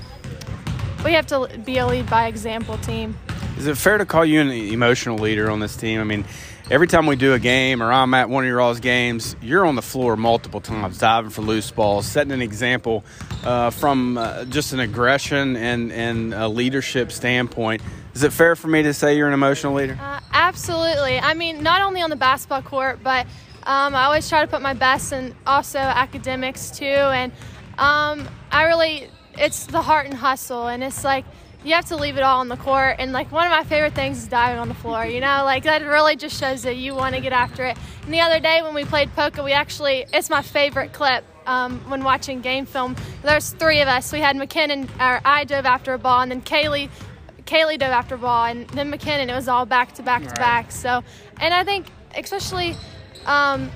we 1.05 1.13
have 1.13 1.27
to 1.29 1.49
be 1.65 1.79
a 1.79 1.87
lead 1.87 2.09
by 2.09 2.27
example 2.27 2.79
team. 2.79 3.17
Is 3.59 3.67
it 3.67 3.77
fair 3.77 3.99
to 3.99 4.07
call 4.07 4.25
you 4.25 4.41
an 4.41 4.51
emotional 4.51 5.19
leader 5.19 5.51
on 5.51 5.61
this 5.61 5.77
team? 5.77 6.01
I 6.01 6.05
mean 6.05 6.25
every 6.71 6.87
time 6.87 7.07
we 7.07 7.17
do 7.17 7.33
a 7.33 7.39
game 7.39 7.83
or 7.83 7.93
i'm 7.93 8.15
at 8.15 8.31
one 8.31 8.45
of 8.45 8.49
your 8.49 8.61
all's 8.61 8.79
games 8.79 9.35
you're 9.43 9.67
on 9.67 9.75
the 9.75 9.83
floor 9.83 10.17
multiple 10.17 10.61
times 10.61 10.99
diving 10.99 11.29
for 11.29 11.43
loose 11.43 11.69
balls 11.73 12.07
setting 12.07 12.33
an 12.33 12.41
example 12.41 13.05
uh, 13.43 13.71
from 13.71 14.17
uh, 14.17 14.45
just 14.45 14.73
an 14.73 14.79
aggression 14.79 15.57
and, 15.57 15.91
and 15.93 16.35
a 16.35 16.47
leadership 16.47 17.11
standpoint. 17.11 17.83
Is 18.15 18.23
it 18.23 18.33
fair 18.33 18.55
for 18.55 18.69
me 18.69 18.83
to 18.83 18.93
say 18.93 19.17
you're 19.17 19.29
an 19.29 19.35
emotional 19.35 19.73
leader? 19.73 19.99
Uh, 20.01 20.21
absolutely. 20.33 21.19
I 21.19 21.35
mean 21.35 21.63
not 21.63 21.83
only 21.83 22.03
on 22.03 22.11
the 22.11 22.17
basketball 22.17 22.63
court 22.63 23.01
but 23.03 23.27
um, 23.65 23.95
I 23.95 24.05
always 24.05 24.29
try 24.29 24.41
to 24.43 24.47
put 24.47 24.63
my 24.63 24.75
best 24.75 25.13
and 25.13 25.35
also 25.47 25.79
academics 25.79 26.71
too. 26.71 26.85
And 26.85 27.33
um, 27.79 28.29
I 28.51 28.65
really, 28.65 29.09
it's 29.39 29.67
the 29.67 29.83
heart 29.83 30.07
and 30.07 30.15
hustle. 30.15 30.67
And 30.67 30.83
it's 30.83 31.05
like, 31.05 31.25
you 31.65 31.75
have 31.75 31.85
to 31.87 31.97
leave 31.97 32.17
it 32.17 32.23
all 32.23 32.41
on 32.41 32.49
the 32.49 32.57
court. 32.57 32.97
And 32.99 33.13
like 33.13 33.31
one 33.31 33.47
of 33.47 33.51
my 33.51 33.65
favorite 33.65 33.95
things 33.95 34.19
is 34.19 34.29
diving 34.29 34.59
on 34.59 34.69
the 34.69 34.75
floor. 34.75 35.05
You 35.05 35.21
know, 35.21 35.43
like 35.45 35.65
that 35.65 35.83
really 35.83 36.17
just 36.17 36.39
shows 36.39 36.63
that 36.63 36.77
you 36.77 36.95
want 36.95 37.15
to 37.15 37.21
get 37.21 37.33
after 37.33 37.65
it. 37.65 37.77
And 38.05 38.15
the 38.15 38.21
other 38.21 38.41
day 38.41 38.63
when 38.63 38.75
we 38.75 38.85
played 38.85 39.15
Poca, 39.15 39.43
we 39.43 39.53
actually 39.53 40.07
it's 40.13 40.31
my 40.31 40.43
favorite 40.43 40.93
clip 40.93 41.25
um, 41.47 41.81
when 41.91 42.03
watching 42.03 42.41
game 42.41 42.67
film. 42.67 42.97
There's 43.23 43.51
three 43.51 43.81
of 43.81 43.89
us. 43.89 44.13
We 44.13 44.21
had 44.21 44.37
McKinnon, 44.37 44.89
or 44.99 45.21
I 45.25 45.45
dove 45.45 45.67
after 45.67 45.95
a 45.95 45.99
ball, 45.99 46.21
and 46.21 46.31
then 46.31 46.43
Kaylee. 46.43 46.89
Kaylee 47.45 47.79
dove 47.79 47.91
after 47.91 48.15
a 48.15 48.19
ball, 48.19 48.45
and 48.47 48.69
then 48.71 48.93
McKinnon. 48.93 49.29
It 49.29 49.35
was 49.35 49.49
all 49.49 49.67
back 49.67 49.93
to 49.95 50.03
back 50.03 50.23
to 50.23 50.35
back. 50.35 50.71
So, 50.71 51.03
and 51.41 51.53
I 51.53 51.65
think 51.65 51.87
especially 52.17 52.77
um, 53.27 53.71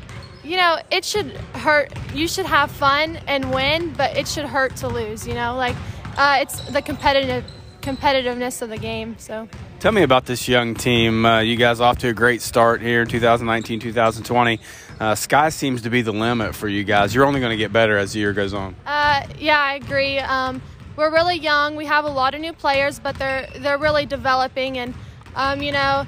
you 0.45 0.57
know, 0.57 0.79
it 0.91 1.05
should 1.05 1.33
hurt. 1.55 1.93
You 2.15 2.29
should 2.29 2.47
have 2.47 2.71
fun 2.71 3.17
and 3.27 3.53
win, 3.53 3.93
but 3.97 4.17
it 4.17 4.29
should 4.29 4.47
hurt 4.47 4.77
to 4.77 4.89
lose. 4.89 5.27
You 5.27 5.35
know, 5.35 5.57
like 5.57 5.77
uh, 6.17 6.39
it's 6.41 6.61
the 6.71 6.83
competitive 6.83 7.45
competitiveness 7.81 8.63
of 8.63 8.71
the 8.71 8.79
game. 8.79 9.17
So. 9.19 9.49
Tell 9.81 9.93
me 9.93 10.03
about 10.03 10.25
this 10.25 10.49
young 10.49 10.75
team. 10.75 11.27
Uh, 11.27 11.41
you 11.41 11.57
guys 11.57 11.79
off 11.79 11.99
to 11.99 12.09
a 12.09 12.15
great 12.15 12.41
start 12.41 12.81
here 12.81 13.03
in 13.03 13.09
2019, 13.09 13.81
2020. 13.81 14.59
Uh, 14.99 15.15
sky 15.15 15.51
seems 15.51 15.83
to 15.83 15.91
be 15.91 16.01
the 16.01 16.13
limit 16.13 16.55
for 16.55 16.69
you 16.69 16.85
guys. 16.85 17.15
You're 17.15 17.27
only 17.27 17.41
going 17.41 17.51
to 17.51 17.59
get 17.59 17.71
better 17.71 17.99
as 17.99 18.15
the 18.15 18.21
year 18.21 18.33
goes 18.33 18.55
on. 18.55 18.75
Uh, 18.87 19.27
yeah, 19.39 19.61
I 19.61 19.75
agree. 19.75 20.19
Um, 20.21 20.63
we're 20.97 21.13
really 21.13 21.37
young. 21.37 21.77
We 21.77 21.85
have 21.85 22.07
a 22.07 22.11
lot 22.11 22.35
of 22.35 22.41
new 22.41 22.53
players, 22.53 22.99
but 22.99 23.19
they're 23.19 23.47
they're 23.59 23.79
really 23.79 24.07
developing, 24.07 24.79
and 24.79 24.95
um, 25.35 25.61
you 25.61 25.73
know, 25.73 26.07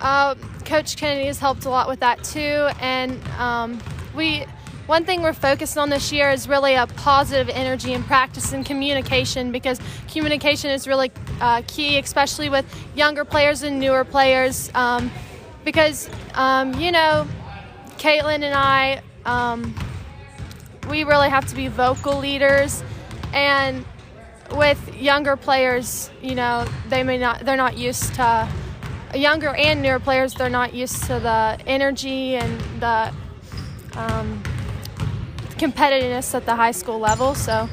uh, 0.00 0.34
Coach 0.68 0.98
Kennedy 0.98 1.26
has 1.26 1.38
helped 1.38 1.64
a 1.64 1.70
lot 1.70 1.88
with 1.88 2.00
that 2.00 2.22
too, 2.22 2.68
and 2.80 3.26
um, 3.38 3.80
we. 4.14 4.44
One 4.86 5.04
thing 5.04 5.20
we're 5.20 5.34
focused 5.34 5.76
on 5.76 5.90
this 5.90 6.12
year 6.12 6.30
is 6.30 6.48
really 6.48 6.72
a 6.72 6.86
positive 6.86 7.50
energy 7.50 7.92
in 7.92 8.02
practice 8.04 8.54
and 8.54 8.64
communication 8.64 9.52
because 9.52 9.78
communication 10.10 10.70
is 10.70 10.88
really 10.88 11.12
uh, 11.42 11.60
key, 11.66 11.98
especially 11.98 12.48
with 12.48 12.64
younger 12.94 13.22
players 13.26 13.62
and 13.62 13.78
newer 13.78 14.02
players. 14.02 14.70
Um, 14.74 15.10
because, 15.62 16.08
um, 16.32 16.72
you 16.80 16.90
know, 16.90 17.28
Caitlin 17.98 18.42
and 18.42 18.54
I, 18.54 19.02
um, 19.26 19.74
we 20.88 21.04
really 21.04 21.28
have 21.28 21.46
to 21.48 21.54
be 21.54 21.68
vocal 21.68 22.18
leaders. 22.18 22.82
And 23.34 23.84
with 24.52 24.96
younger 24.96 25.36
players, 25.36 26.10
you 26.22 26.34
know, 26.34 26.66
they 26.88 27.02
may 27.02 27.18
not, 27.18 27.40
they're 27.40 27.58
not 27.58 27.76
used 27.76 28.14
to 28.14 28.48
younger 29.14 29.54
and 29.54 29.82
newer 29.82 29.98
players, 29.98 30.34
they're 30.34 30.50
not 30.50 30.74
used 30.74 31.02
to 31.04 31.20
the 31.20 31.58
energy 31.66 32.36
and 32.36 32.60
the 32.80 33.12
um, 33.96 34.42
competitiveness 35.56 36.34
at 36.34 36.46
the 36.46 36.54
high 36.54 36.72
school 36.72 36.98
level. 36.98 37.34
So, 37.34 37.68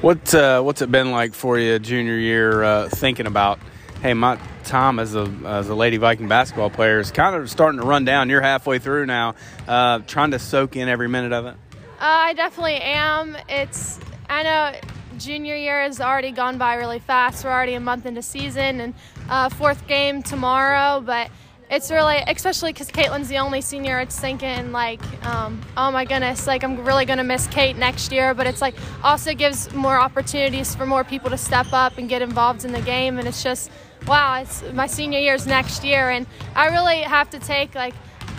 What 0.00 0.34
uh, 0.34 0.62
what's 0.62 0.82
it 0.82 0.90
been 0.90 1.10
like 1.10 1.34
for 1.34 1.58
you 1.58 1.78
junior 1.78 2.16
year? 2.16 2.62
Uh, 2.62 2.88
thinking 2.88 3.26
about, 3.26 3.58
hey, 4.02 4.14
my 4.14 4.38
time 4.64 4.98
as 4.98 5.14
a 5.14 5.30
as 5.44 5.68
a 5.68 5.74
Lady 5.74 5.96
Viking 5.96 6.28
basketball 6.28 6.70
player 6.70 6.98
is 6.98 7.10
kind 7.10 7.34
of 7.34 7.50
starting 7.50 7.80
to 7.80 7.86
run 7.86 8.04
down. 8.04 8.28
You're 8.28 8.40
halfway 8.42 8.78
through 8.78 9.06
now, 9.06 9.34
uh, 9.66 10.00
trying 10.00 10.32
to 10.32 10.38
soak 10.38 10.76
in 10.76 10.88
every 10.88 11.08
minute 11.08 11.32
of 11.32 11.46
it. 11.46 11.54
Uh, 11.98 12.00
I 12.00 12.32
definitely 12.34 12.76
am. 12.76 13.36
It's 13.48 13.98
I 14.28 14.42
know 14.42 14.74
junior 15.18 15.56
year 15.56 15.82
has 15.82 16.00
already 16.00 16.30
gone 16.30 16.58
by 16.58 16.74
really 16.74 16.98
fast. 16.98 17.44
We're 17.44 17.50
already 17.50 17.74
a 17.74 17.80
month 17.80 18.04
into 18.04 18.22
season 18.22 18.80
and 18.80 18.94
uh, 19.28 19.48
fourth 19.48 19.86
game 19.86 20.22
tomorrow, 20.22 21.00
but 21.00 21.30
it's 21.68 21.90
really, 21.90 22.18
especially 22.28 22.72
because 22.72 22.88
Caitlin's 22.88 23.28
the 23.28 23.38
only 23.38 23.60
senior, 23.60 23.98
it's 23.98 24.18
thinking 24.18 24.70
like, 24.70 25.00
um, 25.26 25.60
oh 25.76 25.90
my 25.90 26.04
goodness, 26.04 26.46
like 26.46 26.62
I'm 26.62 26.84
really 26.84 27.04
going 27.04 27.18
to 27.18 27.24
miss 27.24 27.48
Kate 27.48 27.76
next 27.76 28.12
year. 28.12 28.34
But 28.34 28.46
it's 28.46 28.60
like 28.60 28.74
also 29.02 29.34
gives 29.34 29.72
more 29.72 29.98
opportunities 29.98 30.76
for 30.76 30.86
more 30.86 31.02
people 31.02 31.28
to 31.30 31.36
step 31.36 31.66
up 31.72 31.98
and 31.98 32.08
get 32.08 32.22
involved 32.22 32.64
in 32.64 32.72
the 32.72 32.80
game. 32.82 33.18
And 33.18 33.26
it's 33.26 33.42
just, 33.42 33.70
wow, 34.06 34.40
it's 34.40 34.62
my 34.74 34.86
senior 34.86 35.18
year's 35.18 35.46
next 35.46 35.82
year. 35.82 36.10
And 36.10 36.26
I 36.54 36.68
really 36.68 37.00
have 37.00 37.30
to 37.30 37.40
take, 37.40 37.74
like, 37.74 37.94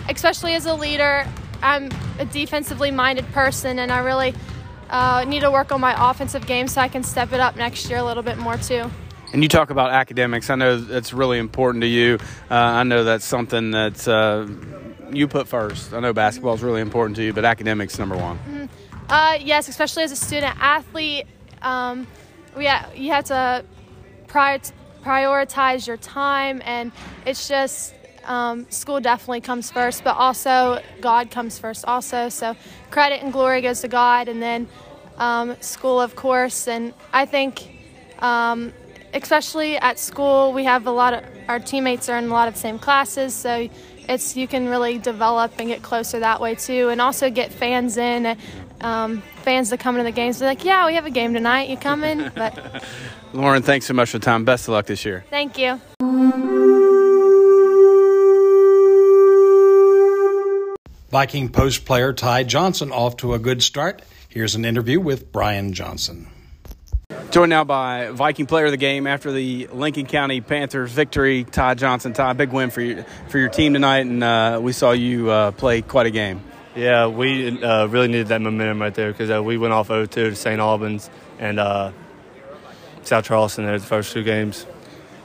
especially 0.07 0.53
as 0.53 0.65
a 0.65 0.73
leader, 0.73 1.27
I'm 1.61 1.89
a 2.19 2.25
defensively 2.25 2.91
minded 2.91 3.25
person 3.33 3.79
and 3.79 3.91
I 3.91 3.99
really 3.99 4.33
uh, 4.89 5.25
need 5.27 5.41
to 5.41 5.51
work 5.51 5.73
on 5.73 5.81
my 5.81 6.09
offensive 6.09 6.45
game 6.47 6.69
so 6.69 6.79
I 6.79 6.87
can 6.87 7.03
step 7.03 7.33
it 7.33 7.41
up 7.41 7.57
next 7.57 7.89
year 7.89 7.99
a 7.99 8.03
little 8.03 8.23
bit 8.23 8.37
more 8.37 8.55
too. 8.55 8.89
And 9.33 9.43
you 9.43 9.49
talk 9.49 9.69
about 9.69 9.91
academics. 9.91 10.49
I 10.49 10.55
know 10.55 10.77
that's 10.77 11.11
really 11.11 11.37
important 11.37 11.81
to 11.81 11.87
you. 11.87 12.17
Uh, 12.49 12.55
I 12.55 12.83
know 12.83 13.03
that's 13.03 13.25
something 13.25 13.71
that 13.71 14.07
uh, 14.07 14.47
you 15.11 15.27
put 15.27 15.47
first. 15.47 15.93
I 15.93 15.99
know 15.99 16.13
basketball 16.13 16.53
is 16.53 16.63
really 16.63 16.81
important 16.81 17.17
to 17.17 17.23
you, 17.23 17.33
but 17.33 17.43
academics 17.43 17.99
number 17.99 18.15
one. 18.15 18.37
Mm-hmm. 18.37 18.65
Uh, 19.09 19.37
yes, 19.41 19.67
especially 19.67 20.03
as 20.03 20.11
a 20.11 20.15
student 20.15 20.55
athlete, 20.59 21.27
um, 21.61 22.07
we 22.55 22.65
ha- 22.65 22.89
you 22.95 23.11
have 23.11 23.25
to 23.25 23.65
prior- 24.27 24.59
prioritize 25.03 25.87
your 25.87 25.97
time, 25.97 26.61
and 26.65 26.91
it's 27.25 27.47
just 27.47 27.93
um, 28.25 28.69
school 28.69 28.99
definitely 28.99 29.41
comes 29.41 29.71
first, 29.71 30.03
but 30.03 30.15
also 30.17 30.81
God 31.01 31.31
comes 31.31 31.57
first, 31.59 31.85
also. 31.85 32.29
So 32.29 32.55
credit 32.91 33.23
and 33.23 33.31
glory 33.31 33.61
goes 33.61 33.81
to 33.81 33.87
God, 33.87 34.27
and 34.27 34.41
then 34.41 34.67
um, 35.17 35.55
school, 35.61 35.99
of 36.01 36.15
course. 36.15 36.67
And 36.67 36.93
I 37.13 37.25
think 37.25 37.65
um, 38.19 38.73
especially 39.13 39.77
at 39.77 39.99
school, 39.99 40.53
we 40.53 40.63
have 40.65 40.87
a 40.87 40.91
lot 40.91 41.13
of 41.13 41.23
our 41.47 41.59
teammates 41.59 42.09
are 42.09 42.17
in 42.17 42.25
a 42.25 42.33
lot 42.33 42.47
of 42.47 42.55
the 42.55 42.59
same 42.59 42.77
classes, 42.79 43.33
so 43.33 43.69
it's 44.09 44.35
you 44.35 44.47
can 44.47 44.67
really 44.67 44.97
develop 44.97 45.53
and 45.59 45.67
get 45.69 45.81
closer 45.81 46.19
that 46.19 46.41
way 46.41 46.55
too, 46.55 46.89
and 46.89 47.01
also 47.01 47.29
get 47.29 47.51
fans 47.51 47.97
in, 47.97 48.37
um, 48.81 49.21
fans 49.43 49.69
that 49.69 49.79
come 49.79 49.95
into 49.95 50.03
the 50.03 50.11
games. 50.11 50.39
They're 50.39 50.49
like, 50.49 50.65
"Yeah, 50.65 50.85
we 50.85 50.95
have 50.95 51.05
a 51.05 51.09
game 51.09 51.33
tonight. 51.33 51.69
You 51.69 51.77
coming?" 51.77 52.29
But 52.35 52.83
Lauren, 53.33 53.63
thanks 53.63 53.85
so 53.85 53.93
much 53.93 54.09
for 54.09 54.19
the 54.19 54.25
time. 54.25 54.45
Best 54.45 54.67
of 54.67 54.73
luck 54.73 54.85
this 54.85 55.03
year. 55.05 55.25
thank 55.29 55.57
you. 55.57 55.79
Viking 61.09 61.49
post 61.49 61.85
player 61.85 62.11
Ty 62.11 62.43
Johnson 62.43 62.91
off 62.91 63.17
to 63.17 63.33
a 63.33 63.39
good 63.39 63.63
start. 63.63 64.01
Here's 64.27 64.55
an 64.55 64.65
interview 64.65 64.99
with 64.99 65.31
Brian 65.31 65.71
Johnson. 65.73 66.27
Joined 67.29 67.49
now 67.49 67.65
by 67.65 68.09
Viking 68.11 68.45
player 68.45 68.65
of 68.65 68.71
the 68.71 68.77
game 68.77 69.05
after 69.05 69.33
the 69.33 69.67
Lincoln 69.67 70.05
County 70.05 70.39
Panthers 70.39 70.93
victory, 70.93 71.43
Ty 71.43 71.73
Johnson. 71.73 72.13
Ty, 72.13 72.33
big 72.33 72.53
win 72.53 72.69
for 72.69 72.79
you, 72.79 73.03
for 73.27 73.37
your 73.37 73.49
team 73.49 73.73
tonight, 73.73 74.05
and 74.05 74.23
uh, 74.23 74.59
we 74.61 74.71
saw 74.71 74.91
you 74.91 75.29
uh, 75.29 75.51
play 75.51 75.81
quite 75.81 76.05
a 76.05 76.09
game. 76.09 76.41
Yeah, 76.73 77.07
we 77.07 77.61
uh, 77.61 77.87
really 77.87 78.07
needed 78.07 78.27
that 78.27 78.39
momentum 78.39 78.81
right 78.81 78.93
there 78.93 79.11
because 79.11 79.29
uh, 79.29 79.43
we 79.43 79.57
went 79.57 79.73
off 79.73 79.89
0-2 79.89 80.09
to 80.11 80.35
St. 80.35 80.61
Albans 80.61 81.09
and 81.37 81.59
uh, 81.59 81.91
South 83.03 83.25
Charleston 83.25 83.65
there 83.65 83.77
the 83.77 83.85
first 83.85 84.13
two 84.13 84.23
games. 84.23 84.65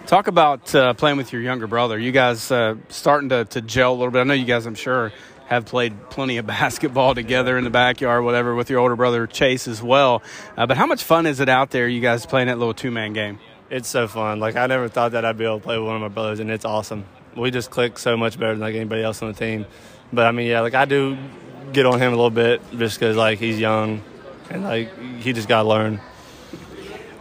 Talk 0.07 0.27
about 0.27 0.75
uh, 0.75 0.95
playing 0.95 1.19
with 1.19 1.33
your 1.33 1.41
younger 1.41 1.69
brother. 1.69 1.97
You 2.01 2.11
guys 2.11 2.43
starting 2.88 3.29
to, 3.29 3.45
to 3.45 3.61
gel 3.61 3.93
a 3.93 3.95
little 3.95 4.11
bit. 4.11 4.23
I 4.23 4.25
know 4.25 4.35
you 4.35 4.45
guys, 4.45 4.67
I'm 4.67 4.75
sure, 4.75 5.12
have 5.53 5.67
played 5.67 6.09
plenty 6.11 6.38
of 6.38 6.47
basketball 6.59 7.15
together 7.15 7.59
in 7.59 7.65
the 7.65 7.71
backyard, 7.71 8.25
whatever, 8.25 8.55
with 8.55 8.71
your 8.71 8.81
older 8.81 8.97
brother 8.97 9.27
Chase 9.27 9.69
as 9.69 9.83
well. 9.83 10.23
Uh, 10.57 10.67
but 10.67 10.77
how 10.77 10.87
much 10.87 11.05
fun 11.05 11.27
is 11.27 11.41
it 11.41 11.49
out 11.49 11.71
there, 11.71 11.87
you 11.87 12.01
guys 12.01 12.27
playing 12.27 12.49
that 12.49 12.59
little 12.59 12.75
two 12.75 12.91
man 12.91 13.12
game? 13.12 13.38
It's 13.71 13.88
so 13.88 14.07
fun. 14.09 14.41
Like, 14.41 14.57
I 14.57 14.67
never 14.67 14.88
thought 14.88 15.12
that 15.12 15.25
I'd 15.25 15.38
be 15.38 15.45
able 15.45 15.59
to 15.59 15.65
play 15.65 15.79
with 15.79 15.87
one 15.87 15.97
of 15.97 16.03
my 16.03 16.09
brothers, 16.09 16.41
and 16.41 16.51
it's 16.51 16.65
awesome. 16.65 17.05
We 17.37 17.51
just 17.51 17.71
click 17.71 17.99
so 17.99 18.17
much 18.17 18.38
better 18.38 18.53
than 18.53 18.61
like 18.61 18.75
anybody 18.75 19.03
else 19.03 19.23
on 19.23 19.29
the 19.29 19.38
team. 19.38 19.67
But 20.12 20.27
I 20.27 20.33
mean, 20.33 20.47
yeah, 20.47 20.61
like 20.61 20.75
I 20.75 20.85
do 20.85 21.17
get 21.73 21.87
on 21.87 21.99
him 21.99 22.12
a 22.12 22.17
little 22.17 22.31
bit 22.31 22.61
just 22.77 22.99
because 22.99 23.17
like 23.17 23.38
he's 23.38 23.59
young 23.59 24.03
and 24.51 24.62
like 24.62 24.99
he 25.21 25.33
just 25.33 25.49
got 25.49 25.62
to 25.62 25.69
learn. 25.69 26.01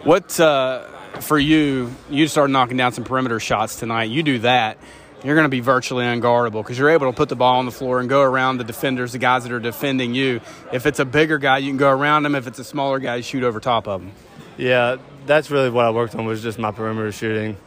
What 0.03 0.37
uh, 0.39 0.87
for 1.21 1.39
you? 1.39 1.93
You 2.09 2.27
started 2.27 2.51
knocking 2.51 2.75
down 2.75 2.91
some 2.91 3.05
perimeter 3.05 3.39
shots 3.39 3.77
tonight. 3.77 4.09
You 4.09 4.23
do 4.23 4.39
that 4.39 4.77
you're 5.23 5.35
going 5.35 5.45
to 5.45 5.49
be 5.49 5.59
virtually 5.59 6.05
unguardable 6.05 6.63
because 6.63 6.77
you're 6.77 6.89
able 6.89 7.11
to 7.11 7.15
put 7.15 7.29
the 7.29 7.35
ball 7.35 7.59
on 7.59 7.65
the 7.65 7.71
floor 7.71 7.99
and 7.99 8.09
go 8.09 8.21
around 8.21 8.57
the 8.57 8.63
defenders, 8.63 9.11
the 9.11 9.19
guys 9.19 9.43
that 9.43 9.51
are 9.51 9.59
defending 9.59 10.15
you. 10.15 10.41
If 10.71 10.85
it's 10.85 10.99
a 10.99 11.05
bigger 11.05 11.37
guy, 11.37 11.59
you 11.59 11.69
can 11.69 11.77
go 11.77 11.89
around 11.89 12.23
them. 12.23 12.35
If 12.35 12.47
it's 12.47 12.59
a 12.59 12.63
smaller 12.63 12.99
guy, 12.99 13.17
you 13.17 13.23
shoot 13.23 13.43
over 13.43 13.59
top 13.59 13.87
of 13.87 14.01
them. 14.01 14.11
Yeah, 14.57 14.97
that's 15.25 15.51
really 15.51 15.69
what 15.69 15.85
I 15.85 15.91
worked 15.91 16.15
on 16.15 16.25
was 16.25 16.41
just 16.41 16.59
my 16.59 16.71
perimeter 16.71 17.11
shooting, 17.11 17.57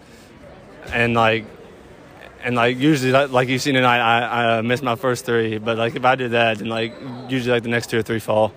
and 0.93 1.15
like, 1.15 1.47
and 2.43 2.55
like 2.55 2.77
usually 2.77 3.13
like 3.13 3.49
you 3.49 3.59
see 3.59 3.73
tonight, 3.73 4.01
I, 4.01 4.21
I 4.21 4.59
uh, 4.59 4.63
missed 4.63 4.83
my 4.83 4.97
first 4.97 5.25
three, 5.25 5.59
but 5.59 5.79
like 5.79 5.97
if 5.97 6.05
I 6.05 6.15
did 6.15 6.33
that, 6.33 6.59
then 6.59 6.69
like 6.69 6.95
usually 7.29 7.53
like 7.53 7.63
the 7.63 7.71
next 7.71 7.89
two 7.91 7.99
or 7.99 8.03
three 8.03 8.19
fall 8.19 8.53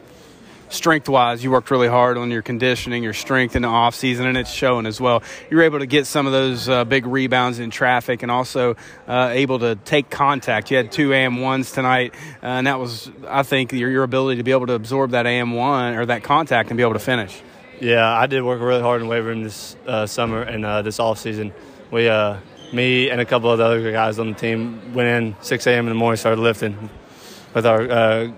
strength 0.69 1.07
wise, 1.09 1.43
you 1.43 1.51
worked 1.51 1.71
really 1.71 1.87
hard 1.87 2.17
on 2.17 2.31
your 2.31 2.41
conditioning, 2.41 3.03
your 3.03 3.13
strength 3.13 3.55
in 3.55 3.61
the 3.61 3.67
off 3.67 3.95
season, 3.95 4.25
and 4.25 4.37
it's 4.37 4.51
showing 4.51 4.85
as 4.85 4.99
well. 4.99 5.23
You're 5.49 5.63
able 5.63 5.79
to 5.79 5.85
get 5.85 6.07
some 6.07 6.25
of 6.25 6.33
those 6.33 6.67
uh, 6.67 6.85
big 6.85 7.05
rebounds 7.05 7.59
in 7.59 7.69
traffic, 7.69 8.23
and 8.23 8.31
also 8.31 8.75
uh, 9.07 9.29
able 9.31 9.59
to 9.59 9.75
take 9.75 10.09
contact. 10.09 10.71
You 10.71 10.77
had 10.77 10.91
two 10.91 11.13
and-ones 11.13 11.71
tonight, 11.71 12.13
uh, 12.43 12.47
and 12.47 12.67
that 12.67 12.79
was, 12.79 13.11
I 13.27 13.43
think, 13.43 13.71
your, 13.73 13.89
your 13.89 14.03
ability 14.03 14.37
to 14.37 14.43
be 14.43 14.51
able 14.51 14.67
to 14.67 14.73
absorb 14.73 15.11
that 15.11 15.25
and-one 15.25 15.95
or 15.95 16.05
that 16.07 16.23
contact 16.23 16.69
and 16.69 16.77
be 16.77 16.83
able 16.83 16.93
to 16.93 16.99
finish. 16.99 17.41
Yeah, 17.79 18.07
I 18.07 18.25
did 18.25 18.41
work 18.41 18.59
really 18.59 18.81
hard 18.81 19.01
in 19.01 19.07
weight 19.07 19.21
room 19.21 19.43
this 19.43 19.75
uh, 19.85 20.05
summer 20.07 20.41
and 20.41 20.65
uh, 20.65 20.81
this 20.81 20.99
off 20.99 21.19
season. 21.19 21.53
We, 21.91 22.09
uh, 22.09 22.37
me 22.73 23.09
and 23.09 23.21
a 23.21 23.25
couple 23.25 23.51
of 23.51 23.59
the 23.59 23.65
other 23.65 23.91
guys 23.91 24.19
on 24.19 24.31
the 24.31 24.35
team 24.35 24.93
went 24.93 25.07
in 25.07 25.35
6 25.41 25.67
a.m. 25.67 25.85
in 25.85 25.89
the 25.89 25.95
morning, 25.95 26.17
started 26.17 26.41
lifting 26.41 26.89
with 27.53 27.65
our 27.65 28.33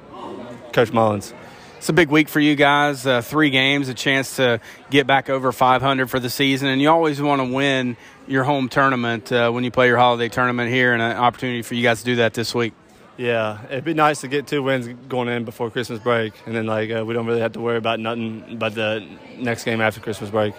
coach 0.72 0.94
Mullins 0.94 1.34
it's 1.80 1.88
a 1.88 1.94
big 1.94 2.10
week 2.10 2.28
for 2.28 2.42
you 2.42 2.56
guys. 2.56 3.08
Uh, 3.08 3.22
three 3.22 3.50
games, 3.50 3.88
a 3.88 3.94
chance 3.94 4.36
to 4.36 4.60
get 4.90 5.08
back 5.08 5.30
over 5.30 5.54
500 5.54 6.10
for 6.10 6.20
the 6.20 6.30
season, 6.30 6.68
and 6.68 6.82
you 6.82 6.90
always 6.90 7.22
want 7.22 7.40
to 7.40 7.46
win 7.46 7.96
your 8.28 8.44
home 8.44 8.68
tournament 8.68 9.32
uh, 9.32 9.50
when 9.50 9.64
you 9.64 9.72
play 9.72 9.88
your 9.88 9.98
holiday 9.98 10.28
tournament 10.28 10.70
here, 10.70 10.92
and 10.92 11.02
an 11.02 11.16
opportunity 11.16 11.62
for 11.62 11.76
you 11.76 11.84
guys 11.84 12.00
to 12.00 12.06
do 12.06 12.16
that 12.18 12.34
this 12.34 12.54
week. 12.54 12.74
Yeah, 13.16 13.64
it'd 13.68 13.86
be 13.86 13.94
nice 13.94 14.20
to 14.22 14.28
get 14.28 14.46
two 14.46 14.62
wins 14.62 14.90
going 15.08 15.30
in 15.30 15.46
before 15.46 15.72
Christmas 15.72 16.00
break, 16.00 16.34
and 16.46 16.54
then 16.54 16.66
like 16.66 16.92
uh, 16.92 17.06
we 17.06 17.14
don't 17.14 17.26
really 17.26 17.40
have 17.40 17.54
to 17.54 17.62
worry 17.62 17.78
about 17.78 18.02
nothing 18.02 18.58
but 18.60 18.76
the 18.76 19.08
next 19.38 19.64
game 19.64 19.80
after 19.80 20.02
Christmas 20.02 20.30
break. 20.30 20.56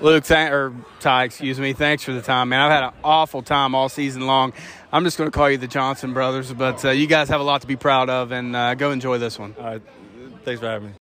Luke, 0.00 0.24
th- 0.24 0.50
or 0.50 0.72
Ty, 1.00 1.24
excuse 1.24 1.60
me. 1.60 1.74
Thanks 1.74 2.04
for 2.04 2.12
the 2.12 2.22
time, 2.22 2.48
man. 2.48 2.60
I've 2.60 2.72
had 2.72 2.84
an 2.84 2.94
awful 3.04 3.42
time 3.42 3.74
all 3.74 3.90
season 3.90 4.26
long. 4.26 4.54
I'm 4.90 5.04
just 5.04 5.18
going 5.18 5.30
to 5.30 5.36
call 5.36 5.50
you 5.50 5.58
the 5.58 5.68
Johnson 5.68 6.14
brothers, 6.14 6.50
but 6.54 6.82
uh, 6.86 6.90
you 6.90 7.06
guys 7.06 7.28
have 7.28 7.40
a 7.42 7.44
lot 7.44 7.60
to 7.60 7.66
be 7.66 7.76
proud 7.76 8.08
of, 8.08 8.32
and 8.32 8.56
uh, 8.56 8.74
go 8.74 8.92
enjoy 8.92 9.18
this 9.18 9.38
one. 9.38 9.54
All 9.58 9.64
right. 9.64 9.82
Thanks 10.44 10.60
for 10.60 10.66
having 10.66 10.88
me. 10.88 10.94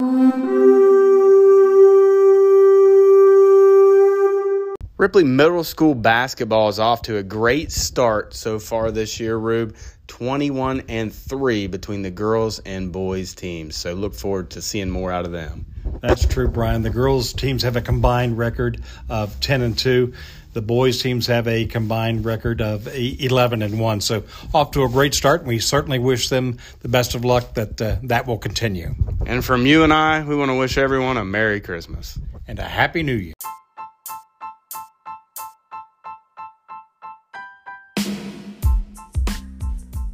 Ripley 4.99 5.25
Middle 5.25 5.65
School 5.65 5.95
basketball 5.95 6.69
is 6.69 6.79
off 6.79 7.01
to 7.03 7.17
a 7.17 7.23
great 7.23 7.73
start 7.73 8.35
so 8.35 8.59
far 8.59 8.91
this 8.91 9.19
year, 9.19 9.35
Rube. 9.35 9.75
21 10.09 10.83
and 10.89 11.15
3 11.15 11.69
between 11.69 12.03
the 12.03 12.11
girls 12.11 12.59
and 12.59 12.93
boys 12.93 13.35
teams. 13.35 13.77
So 13.77 13.95
look 13.95 14.13
forward 14.13 14.51
to 14.51 14.61
seeing 14.61 14.91
more 14.91 15.11
out 15.11 15.25
of 15.25 15.33
them. 15.33 15.65
That's 16.03 16.27
true, 16.27 16.49
Brian. 16.49 16.83
The 16.83 16.91
girls 16.91 17.33
teams 17.33 17.63
have 17.63 17.77
a 17.77 17.81
combined 17.81 18.37
record 18.37 18.83
of 19.09 19.41
10 19.41 19.63
and 19.63 19.79
2. 19.79 20.13
The 20.53 20.63
boys 20.63 21.01
teams 21.01 21.29
have 21.29 21.47
a 21.47 21.65
combined 21.67 22.25
record 22.25 22.61
of 22.61 22.89
11 22.89 23.63
and 23.63 23.79
1. 23.79 24.01
So 24.01 24.25
off 24.53 24.73
to 24.73 24.83
a 24.83 24.89
great 24.89 25.15
start. 25.15 25.45
We 25.45 25.61
certainly 25.61 26.01
wish 26.01 26.29
them 26.29 26.59
the 26.81 26.89
best 26.89 27.15
of 27.15 27.25
luck 27.25 27.55
that 27.55 27.81
uh, 27.81 27.97
that 28.03 28.27
will 28.27 28.39
continue. 28.39 28.95
And 29.27 29.45
from 29.45 29.65
you 29.65 29.85
and 29.85 29.93
I, 29.93 30.25
we 30.25 30.35
want 30.35 30.51
to 30.51 30.57
wish 30.57 30.77
everyone 30.77 31.17
a 31.17 31.25
Merry 31.25 31.61
Christmas 31.61 32.19
and 32.49 32.59
a 32.59 32.65
Happy 32.65 33.05
New 33.05 33.15
Year. 33.15 33.35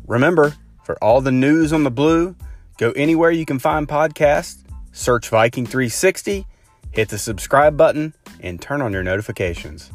Remember, 0.07 0.55
for 0.85 1.03
all 1.03 1.21
the 1.21 1.33
news 1.33 1.73
on 1.73 1.83
the 1.83 1.91
blue, 1.91 2.37
go 2.79 2.93
anywhere 2.93 3.31
you 3.31 3.45
can 3.45 3.59
find 3.59 3.89
podcasts, 3.89 4.63
search 4.93 5.31
Viking 5.31 5.67
360, 5.67 6.47
hit 6.93 7.09
the 7.09 7.19
subscribe 7.19 7.77
button, 7.77 8.15
and 8.41 8.61
turn 8.61 8.83
on 8.83 8.93
your 8.93 9.03
notifications. 9.03 9.91